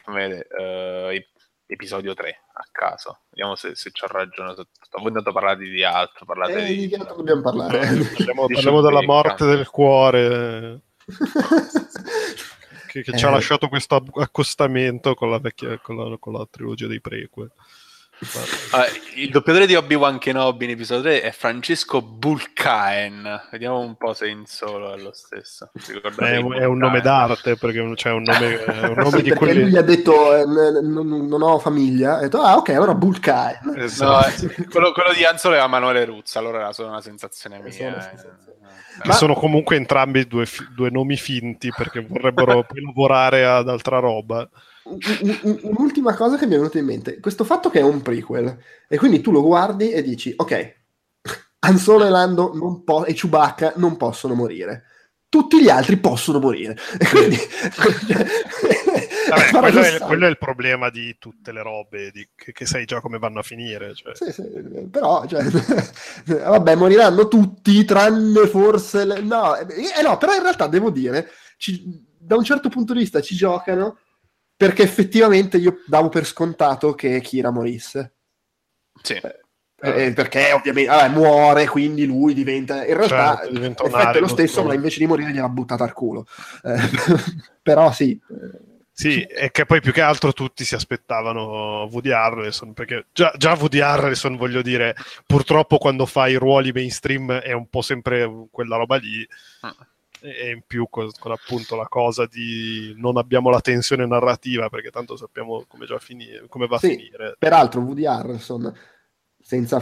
[0.03, 1.29] fammi vedere, eh, ep-
[1.65, 3.21] episodio 3 a caso.
[3.29, 4.53] Vediamo se, se ci ho ragione.
[4.53, 6.95] Voi intanto parlate di altro, parlate Eh, di di...
[6.95, 7.77] altro dobbiamo parlare?
[7.79, 10.81] Parliamo, parliamo della morte del cuore
[12.87, 13.31] che, che ci ha Eh.
[13.31, 17.51] lasciato questo accostamento con la, vecchia, con la, con la trilogia dei prequel.
[18.73, 23.47] Ah, il doppiatore di Obi-Wan Kenobi in episodio 3 è Francesco Bulcaen.
[23.51, 25.71] Vediamo un po' se in solo è lo stesso.
[25.73, 27.27] Ricordate È, un- è un nome Bulcaen?
[27.27, 29.69] d'arte perché non c'è un nome, è un nome Sì, di perché lui quelli.
[29.71, 33.57] gli ha detto eh, n- n- non ho famiglia, ha detto ah ok, allora Bulkai.
[33.63, 34.45] No, Esatto.
[34.45, 37.71] eh, quello, quello di Anzolo era Manuele Ruzza, allora era solo una sensazione È mia.
[37.71, 38.01] solo una eh.
[38.17, 38.39] sensazione.
[38.97, 40.45] Eh, Che sono comunque entrambi due,
[40.75, 44.47] due nomi finti perché vorrebbero poi lavorare ad altra roba.
[44.91, 48.01] Un- un- un'ultima cosa che mi è venuta in mente, questo fatto che è un
[48.01, 50.75] prequel e quindi tu lo guardi e dici ok,
[51.59, 54.83] Han Solo e Lando non po- e Chewbacca non possono morire.
[55.29, 56.75] Tutti gli altri possono morire.
[56.99, 57.37] E quindi,
[59.29, 62.85] Vabbè, quello, è, quello è il problema di tutte le robe, di- che, che sai
[62.85, 63.93] già come vanno a finire.
[63.95, 64.13] cioè.
[64.15, 64.43] Sì, sì,
[64.89, 65.43] però, cioè,
[66.25, 69.05] vabbè, moriranno tutti, tranne forse...
[69.05, 72.99] le- No, eh, no, però in realtà devo dire, ci- da un certo punto di
[72.99, 73.99] vista ci giocano
[74.61, 78.13] perché effettivamente io davo per scontato che Kira morisse.
[79.01, 79.19] Sì.
[79.83, 82.85] Eh, perché ovviamente vabbè, muore, quindi lui diventa.
[82.85, 86.27] In realtà Certo, diventa è lo stesso, ma invece di morire gliel'ha buttata al culo.
[86.61, 86.77] Eh,
[87.63, 88.19] però sì.
[88.93, 93.53] Sì, e che poi più che altro tutti si aspettavano Woody Harrelson, perché già, già
[93.53, 94.93] Woody Harrelson, voglio dire,
[95.25, 99.27] purtroppo quando fa i ruoli mainstream è un po' sempre quella roba lì,
[99.61, 99.75] Ah.
[100.21, 104.91] E in più con, con appunto la cosa di non abbiamo la tensione narrativa, perché
[104.91, 106.89] tanto sappiamo come, già fini- come va a Sì.
[106.89, 107.35] finire.
[107.37, 108.73] Peraltro, Woody Harrelson,
[109.39, 109.81] senza,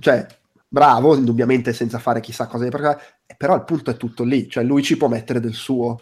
[0.00, 0.26] cioè,
[0.68, 4.64] bravo, indubbiamente senza fare chissà cosa di particolare, però il punto è tutto lì, cioè
[4.64, 6.00] lui ci può mettere del suo,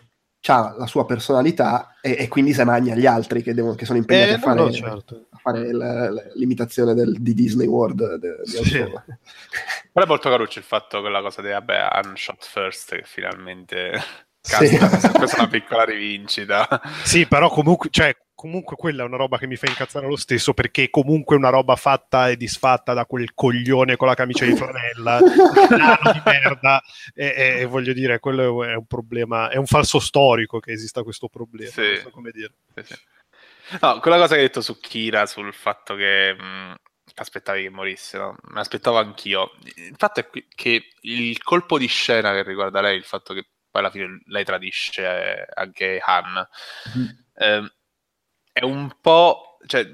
[0.50, 3.98] ha la sua personalità e, e quindi se magna gli altri che, devono- che sono
[3.98, 5.26] impegnati Eh, a fare, no, certo.
[5.30, 8.14] a fare la- la- l'imitazione del- di Disney World.
[8.16, 8.78] de- di Sì.
[9.92, 13.92] Però è molto caruccio il fatto quella cosa di vabbè, un shot first che finalmente
[14.40, 14.76] Sì.
[14.76, 16.66] cazzo, è sempre una piccola rivincita.
[17.04, 20.52] Sì, però comunque, cioè, comunque quella è una roba che mi fa incazzare lo stesso
[20.54, 24.54] perché comunque è una roba fatta e disfatta da quel coglione con la camicia di
[24.54, 25.20] flanella,
[26.12, 26.82] di merda,
[27.14, 31.02] e, e- e voglio dire, quello è un problema, è un falso storico che esista
[31.02, 31.80] questo problema, Sì.
[31.80, 32.52] non so come dire.
[32.76, 33.00] Sì, sì.
[33.80, 36.74] No, quella cosa che hai detto su Kira, sul fatto che mh,
[37.14, 38.36] aspettavi che morisse, no?
[38.48, 39.52] me l'aspettavo anch'io.
[39.76, 43.80] Il fatto è che il colpo di scena che riguarda lei, il fatto che poi
[43.82, 46.46] alla fine lei tradisce eh, anche Han,
[47.34, 47.70] ehm,
[48.52, 49.58] è un po'...
[49.66, 49.86] Cioè,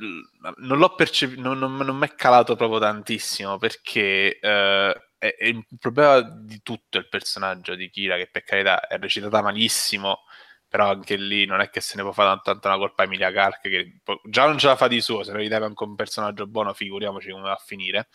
[0.58, 5.44] non l'ho percepito, non, non, non mi è calato proprio tantissimo perché eh, è, è
[5.44, 10.20] il problema di tutto il personaggio di Kira, che per carità è recitata malissimo,
[10.68, 13.30] però anche lì non è che se ne può fare tanto una colpa a Emilia
[13.30, 16.46] Clarke che già non ce la fa di suo, se ne rideva anche un personaggio
[16.46, 18.08] buono, figuriamoci come va a finire.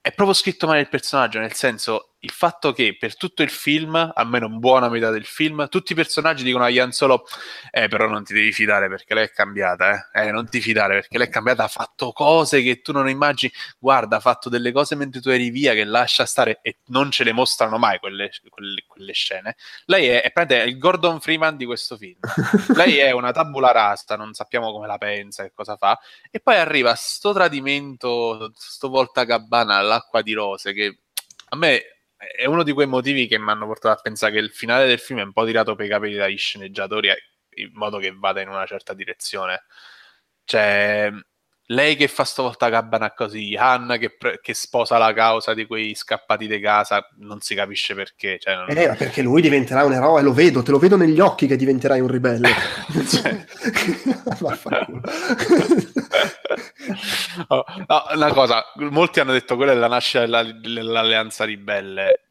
[0.00, 4.12] è proprio scritto male il personaggio, nel senso il fatto che per tutto il film,
[4.14, 7.26] almeno buona metà del film, tutti i personaggi dicono a Ian Solo
[7.70, 10.94] eh però non ti devi fidare perché lei è cambiata, eh, eh non ti fidare
[10.94, 14.70] perché lei è cambiata, ha fatto cose che tu non immagini, guarda, ha fatto delle
[14.70, 18.30] cose mentre tu eri via che lascia stare e non ce le mostrano mai quelle,
[18.48, 19.56] quelle, quelle scene.
[19.86, 22.18] Lei è, è, è, il Gordon Freeman di questo film,
[22.76, 25.98] lei è una tabula rasta, non sappiamo come la pensa e cosa fa,
[26.30, 30.98] e poi arriva sto tradimento, sto volta gabbana all'acqua di rose che
[31.48, 31.91] a me
[32.36, 34.98] è uno di quei motivi che mi hanno portato a pensare che il finale del
[34.98, 37.22] film è un po' tirato per i capelli dagli sceneggiatori eh,
[37.54, 39.64] in modo che vada in una certa direzione.
[40.44, 41.10] Cioè,
[41.66, 45.94] lei che fa stavolta cabana così, Hannah che, pre- che, sposa la causa di quei
[45.94, 48.38] scappati di casa, non si capisce perché.
[48.38, 48.66] Cioè, non...
[48.68, 52.00] Eh, perché lui diventerà un eroe, lo vedo, te lo vedo negli occhi che diventerai
[52.00, 52.48] un ribelle.
[53.08, 53.44] cioè...
[57.48, 62.21] oh, no, una cosa, molti hanno detto quella è la nascita della, dell'alleanza ribelle.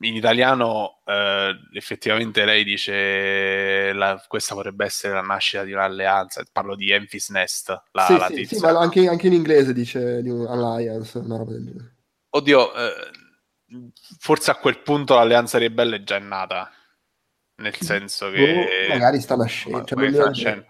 [0.00, 6.42] In italiano eh, effettivamente lei dice la, questa potrebbe essere la nascita di un'alleanza.
[6.50, 10.20] Parlo di Enfys Nest, la, sì, la sì, sì, ma anche, anche, in inglese dice
[10.20, 11.96] di un'alliance, una roba del genere.
[12.30, 13.10] Oddio, eh,
[14.18, 16.70] forse a quel punto l'alleanza ribelle è già nata.
[17.56, 18.88] Nel senso che...
[18.88, 19.84] Oh, magari sta nascendo.
[19.84, 20.66] Cioè, sta nascendo.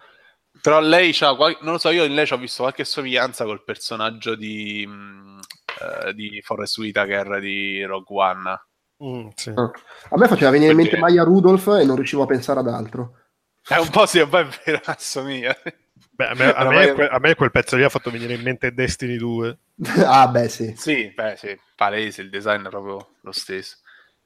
[0.61, 3.64] Però lei c'ha, qual- non lo so, io in lei ho visto qualche somiglianza col
[3.64, 5.41] personaggio di, mh,
[5.81, 8.62] uh, di Forrest Whitaker di Rogue One.
[9.03, 9.51] Mm, sì.
[9.55, 9.70] ah.
[10.11, 10.95] A me faceva venire Perché...
[10.95, 13.18] in mente Maya Rudolph e non riuscivo a pensare ad altro.
[13.66, 15.57] È un po' sì, un po' è vero, assomiglia.
[16.11, 18.72] Beh, a me, a, me, a me, quel pezzo lì ha fatto venire in mente
[18.72, 19.59] Destiny 2.
[20.05, 20.74] ah, beh, sì.
[20.76, 23.78] Sì, beh, sì, palese, il design è proprio lo stesso.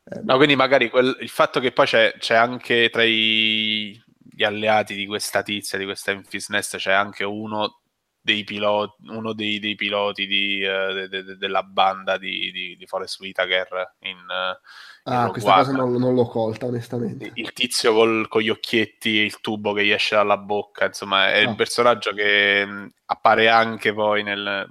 [0.05, 4.43] Eh, no, quindi magari quel, il fatto che poi c'è, c'è anche tra i, gli
[4.43, 7.81] alleati di questa tizia, di questa Enfys Nest, c'è anche uno
[8.29, 12.77] dei piloti, uno dei, dei piloti di, uh, de, de, de, della banda di, di,
[12.77, 17.31] di Forest Whitaker in, uh, ah, questa cosa non, non, l'ho colta onestamente.
[17.35, 21.33] Il tizio col, con gli occhietti e il tubo che gli esce dalla bocca insomma
[21.33, 21.49] è ah.
[21.49, 24.67] il personaggio che mh, appare anche poi nel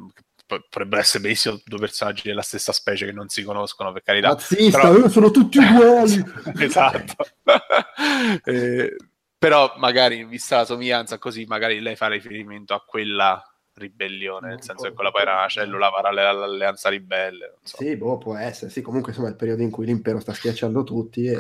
[0.45, 4.30] potrebbero essere benissimo due personaggi della stessa specie che non si conoscono per carità.
[4.30, 5.10] Razzista però...
[5.10, 6.24] sono tutti uguali.
[6.60, 7.16] Esatto.
[8.45, 8.95] Eh,
[9.38, 13.41] però magari vista la somiglianza così magari lei fa riferimento a quella
[13.77, 17.57] ribellione, nel senso che quella poi era una cellula parallela all'alleanza ribelle.
[17.61, 17.77] So.
[17.77, 20.83] Sì, boh, può essere, sì, comunque insomma è il periodo in cui l'impero sta schiacciando
[20.83, 21.35] tutti e,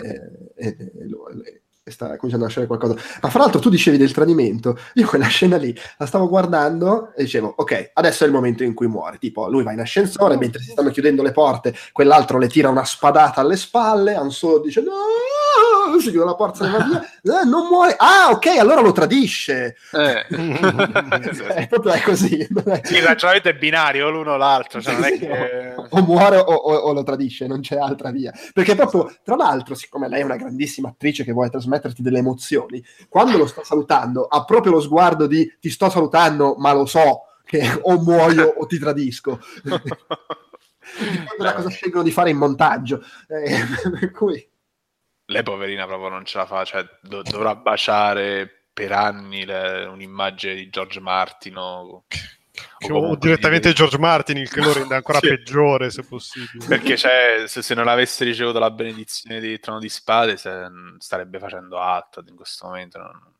[0.55, 2.93] e, e, e sta cominciando a nascere qualcosa.
[3.21, 7.23] Ma fra l'altro tu dicevi del tradimento, io quella scena lì la stavo guardando e
[7.23, 10.61] dicevo, ok, adesso è il momento in cui muore, tipo lui va in ascensore mentre
[10.61, 14.81] si stanno chiudendo le porte, quell'altro le tira una spadata alle spalle, Han Solo dice
[14.81, 14.91] no!
[15.99, 19.75] Si chiude la porta e va via, eh, non muore, ah ok, allora lo tradisce.
[19.91, 20.25] Eh.
[20.27, 22.47] è proprio è così.
[22.83, 24.81] Sì, il ragionamento è binario, l'uno o l'altro.
[24.81, 25.73] Cioè sì, che...
[25.75, 28.33] o, muore o, o, o, lo tradisce, non c'è altra via.
[28.53, 32.83] Perché proprio, tra l'altro, siccome lei è una grandissima attrice che vuole trasmetterti delle emozioni,
[33.09, 37.23] quando lo sta salutando ha proprio lo sguardo di ti sto salutando, ma lo so
[37.45, 39.39] che o muoio o ti tradisco.
[40.97, 43.03] Dipende da cosa scelgono di fare in montaggio.
[43.27, 43.59] Eh,
[43.99, 44.47] per cui
[45.27, 50.55] lei poverina proprio non ce la fa, cioè do- dovrà baciare per anni le- un'immagine
[50.55, 52.05] di George Martin o,
[52.89, 53.73] o direttamente di...
[53.73, 55.27] George Martin, il che lo rende ancora sì.
[55.27, 56.65] peggiore se possibile.
[56.65, 60.67] Perché cioè, se, se, non avesse ricevuto la benedizione di Trono di Spade se,
[60.99, 62.99] starebbe facendo altro in questo momento.
[62.99, 63.33] Non,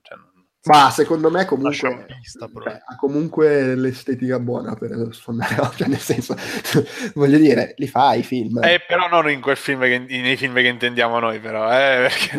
[0.68, 6.36] ma secondo me comunque pista, beh, ha comunque l'estetica buona per sfondare cioè nel senso
[7.16, 8.64] voglio dire li fa i film.
[8.64, 12.38] Eh, però non in quel film che, nei film che intendiamo noi però eh, perché,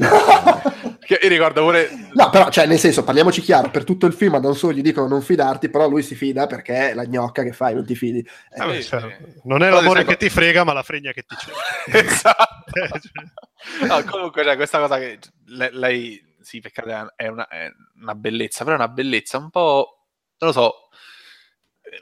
[0.99, 4.35] perché io ricordo pure no però cioè nel senso parliamoci chiaro per tutto il film
[4.35, 7.53] a non solo gli dicono non fidarti però lui si fida perché la gnocca che
[7.53, 8.19] fai non ti fidi.
[8.19, 11.99] Eh, ah, cioè, non è l'amore che ti frega ma la fregna che ti c'è
[11.99, 12.73] esatto.
[12.75, 13.87] Eh, cioè.
[13.87, 16.83] no, comunque c'è questa cosa che lei sì, perché
[17.15, 17.71] è una, è
[18.01, 20.07] una, bellezza, però è una bellezza un po',
[20.39, 20.89] non lo so,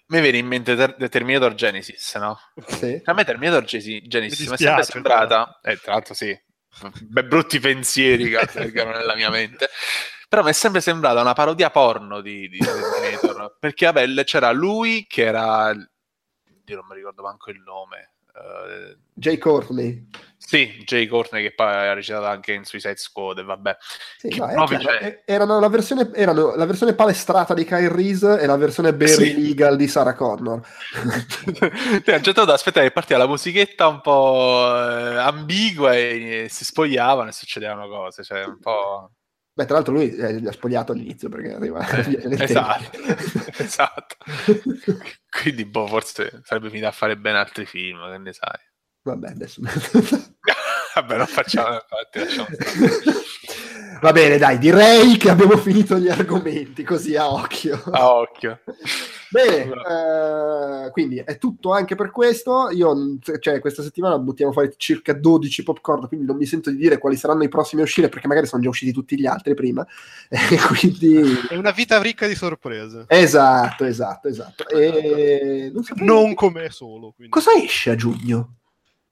[0.06, 2.38] mi viene in mente ter- Terminator Genesis, no?
[2.64, 3.00] Sì.
[3.04, 6.38] A me Terminator Genesis, Genesis mi, è sempre sembrata, eh, tra l'altro sì,
[7.08, 9.68] Beh, brutti pensieri che erano nella mia mente,
[10.28, 15.06] però mi è sempre sembrata una parodia porno di, di Terminator, perché vabbè, c'era lui
[15.08, 20.08] che era, io non mi ricordo manco il nome, uh, Jay Courtney.
[20.46, 23.76] Sì, Jay Courtney che poi ha recitato anche in Suicide Squad, vabbè.
[24.16, 25.22] Sì, no, chiaro, cioè...
[25.24, 29.42] erano, la versione, erano, la versione, palestrata di Kyle Reese e la versione Barry sì.
[29.42, 30.60] Legal di Sarah Connor.
[30.64, 31.50] sì,
[32.12, 36.48] a un certo punto aspettare che partiva la musichetta un po' eh, ambigua e, e
[36.48, 39.10] si spogliavano e succedevano cose, cioè un po'...
[39.56, 42.90] Beh, tra l'altro lui eh, ha spogliato all'inizio perché arriva eh, esatto,
[43.56, 44.16] esatto.
[45.30, 48.60] Quindi boh, forse sarebbe finito a fare bene altri film, che ne sai.
[49.02, 49.62] Vabbè, adesso...
[50.94, 52.48] Vabbè, non facciamo infatti, lasciamo
[54.02, 57.82] Va bene, dai, direi che abbiamo finito gli argomenti così a occhio.
[57.92, 58.60] A occhio.
[59.30, 59.72] Bene,
[60.86, 62.70] eh, quindi è tutto anche per questo.
[62.70, 66.98] Io, cioè, questa settimana buttiamo fuori circa 12 popcorn, quindi non mi sento di dire
[66.98, 69.86] quali saranno i prossimi a uscire, perché magari sono già usciti tutti gli altri prima.
[70.68, 71.22] Quindi...
[71.48, 73.04] È una vita ricca di sorprese.
[73.08, 74.68] Esatto, esatto, esatto.
[74.68, 75.70] E...
[75.72, 77.12] Non, non come solo.
[77.14, 77.32] Quindi.
[77.32, 78.56] Cosa esce a giugno?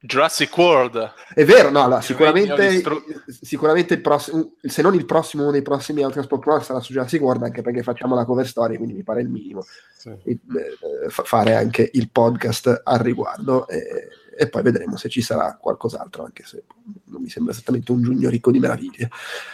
[0.04, 1.12] Jurassic World.
[1.32, 2.82] È vero, no, no sicuramente,
[3.26, 7.22] sicuramente il prossimo, se non il prossimo, uno dei prossimi Outcast Pro sarà su Jurassic
[7.22, 9.64] World, anche perché facciamo la cover story, quindi mi pare il minimo
[9.96, 10.10] sì.
[10.10, 15.56] e, eh, fare anche il podcast al riguardo e, e, poi vedremo se ci sarà
[15.58, 16.64] qualcos'altro, anche se
[17.04, 19.08] non mi sembra esattamente un giugno ricco di meraviglie.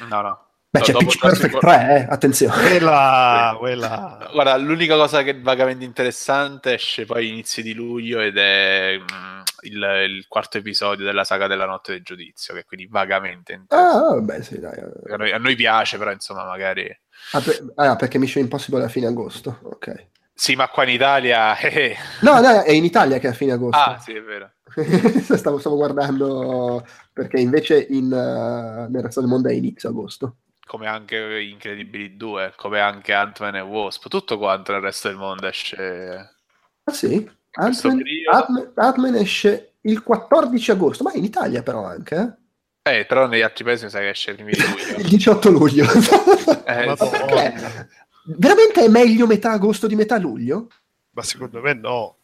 [0.09, 0.50] No, no.
[0.73, 2.07] Beh, c'è Pitch Perfect 3, eh?
[2.09, 2.69] attenzione.
[2.69, 4.29] Quella, quella.
[4.33, 9.41] Guarda, l'unica cosa che è vagamente interessante esce poi inizi di luglio ed è mm,
[9.63, 14.07] il, il, quarto episodio della saga della notte del giudizio, che quindi vagamente interessante.
[14.07, 14.79] Ah, vabbè, sì, dai.
[15.11, 16.89] A noi, a noi piace, però insomma, magari...
[17.33, 20.07] Ah, per, ah, perché Mission Impossible è a fine agosto, ok.
[20.33, 21.59] Sì, ma qua in Italia...
[21.59, 21.97] Eh, eh.
[22.21, 23.77] No, no, è in Italia che è a fine agosto.
[23.77, 24.53] Ah, sì, è vero.
[25.37, 30.37] stavo, stavo, guardando perché invece in, uh, nel resto del mondo è inizio agosto
[30.71, 35.49] come anche Incredibili 2, come anche Ant-Man e Wasp, tutto quanto nel resto del mondo
[35.49, 36.37] esce.
[36.85, 37.29] Ah sì?
[37.55, 38.01] Ant-Man,
[38.31, 42.39] Ant-Man, Ant-Man esce il 14 agosto, ma in Italia però anche,
[42.85, 42.99] eh?
[42.99, 44.95] Eh, però negli altri paesi mi sa che esce il primo luglio.
[45.03, 45.85] il 18 luglio.
[46.65, 47.89] eh, perché?
[48.27, 50.69] Veramente è meglio metà agosto di metà luglio?
[51.11, 52.17] Ma secondo me no.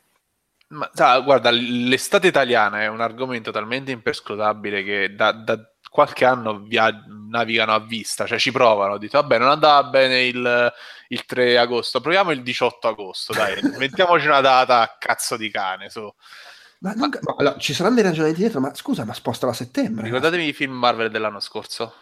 [0.69, 6.59] Ma, sa, guarda, l'estate italiana è un argomento talmente imperscrutabile che da, da qualche anno
[6.61, 6.93] via-
[7.31, 10.73] navigano a vista, cioè ci provano, dicono vabbè non andava bene il,
[11.09, 15.89] il 3 agosto, proviamo il 18 agosto, dai, mettiamoci una data a cazzo di cane,
[15.89, 16.07] su.
[16.81, 20.05] Ma, non, ma allora, ci saranno dei ragionamenti dietro, ma scusa, ma spostala a settembre.
[20.05, 21.95] Ricordatevi i film Marvel dell'anno scorso?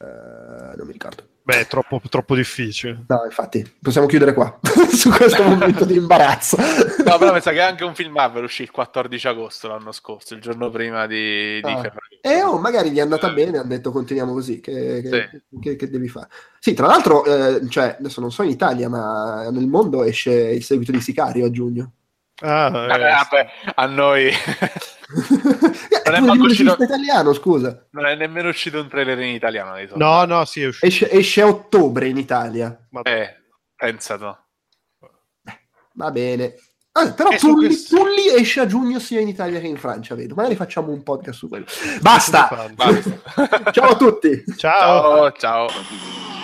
[0.00, 1.28] Uh, non mi ricordo.
[1.42, 3.04] Beh, è troppo, troppo difficile.
[3.08, 4.58] No, infatti, possiamo chiudere qua
[4.92, 6.56] su questo momento di imbarazzo.
[6.58, 10.40] no, però pensa che anche un film Marvel uscì il 14 agosto l'anno scorso, il
[10.40, 11.92] giorno prima di, di ah.
[12.20, 15.58] E oh, magari gli è andata bene, hanno detto continuiamo così, che, che, sì.
[15.60, 16.28] che, che devi fare?
[16.58, 20.62] Sì, tra l'altro, eh, cioè, adesso non so in Italia, ma nel mondo esce il
[20.62, 21.92] seguito di Sicario a giugno.
[22.42, 24.30] Ah, eh, vabbè, a noi
[26.04, 27.86] non è manco uscito italiano, scusa.
[27.90, 29.74] Non è nemmeno uscito un trailer in italiano.
[29.94, 30.86] No, no, sì, è uscito.
[30.86, 32.88] Esce, esce a ottobre in Italia.
[33.02, 33.36] Eh,
[33.76, 34.46] pensato.
[35.94, 36.54] Va bene.
[36.92, 40.34] Ah, però Tulli, Tulli, esce a giugno sia in Italia che in Francia, vedo.
[40.34, 41.66] Magari facciamo un podcast su quello.
[42.00, 42.70] Basta!
[42.74, 43.70] Basta.
[43.70, 44.44] ciao a tutti!
[44.56, 45.30] ciao.
[45.32, 45.68] ciao.
[45.68, 46.39] ciao.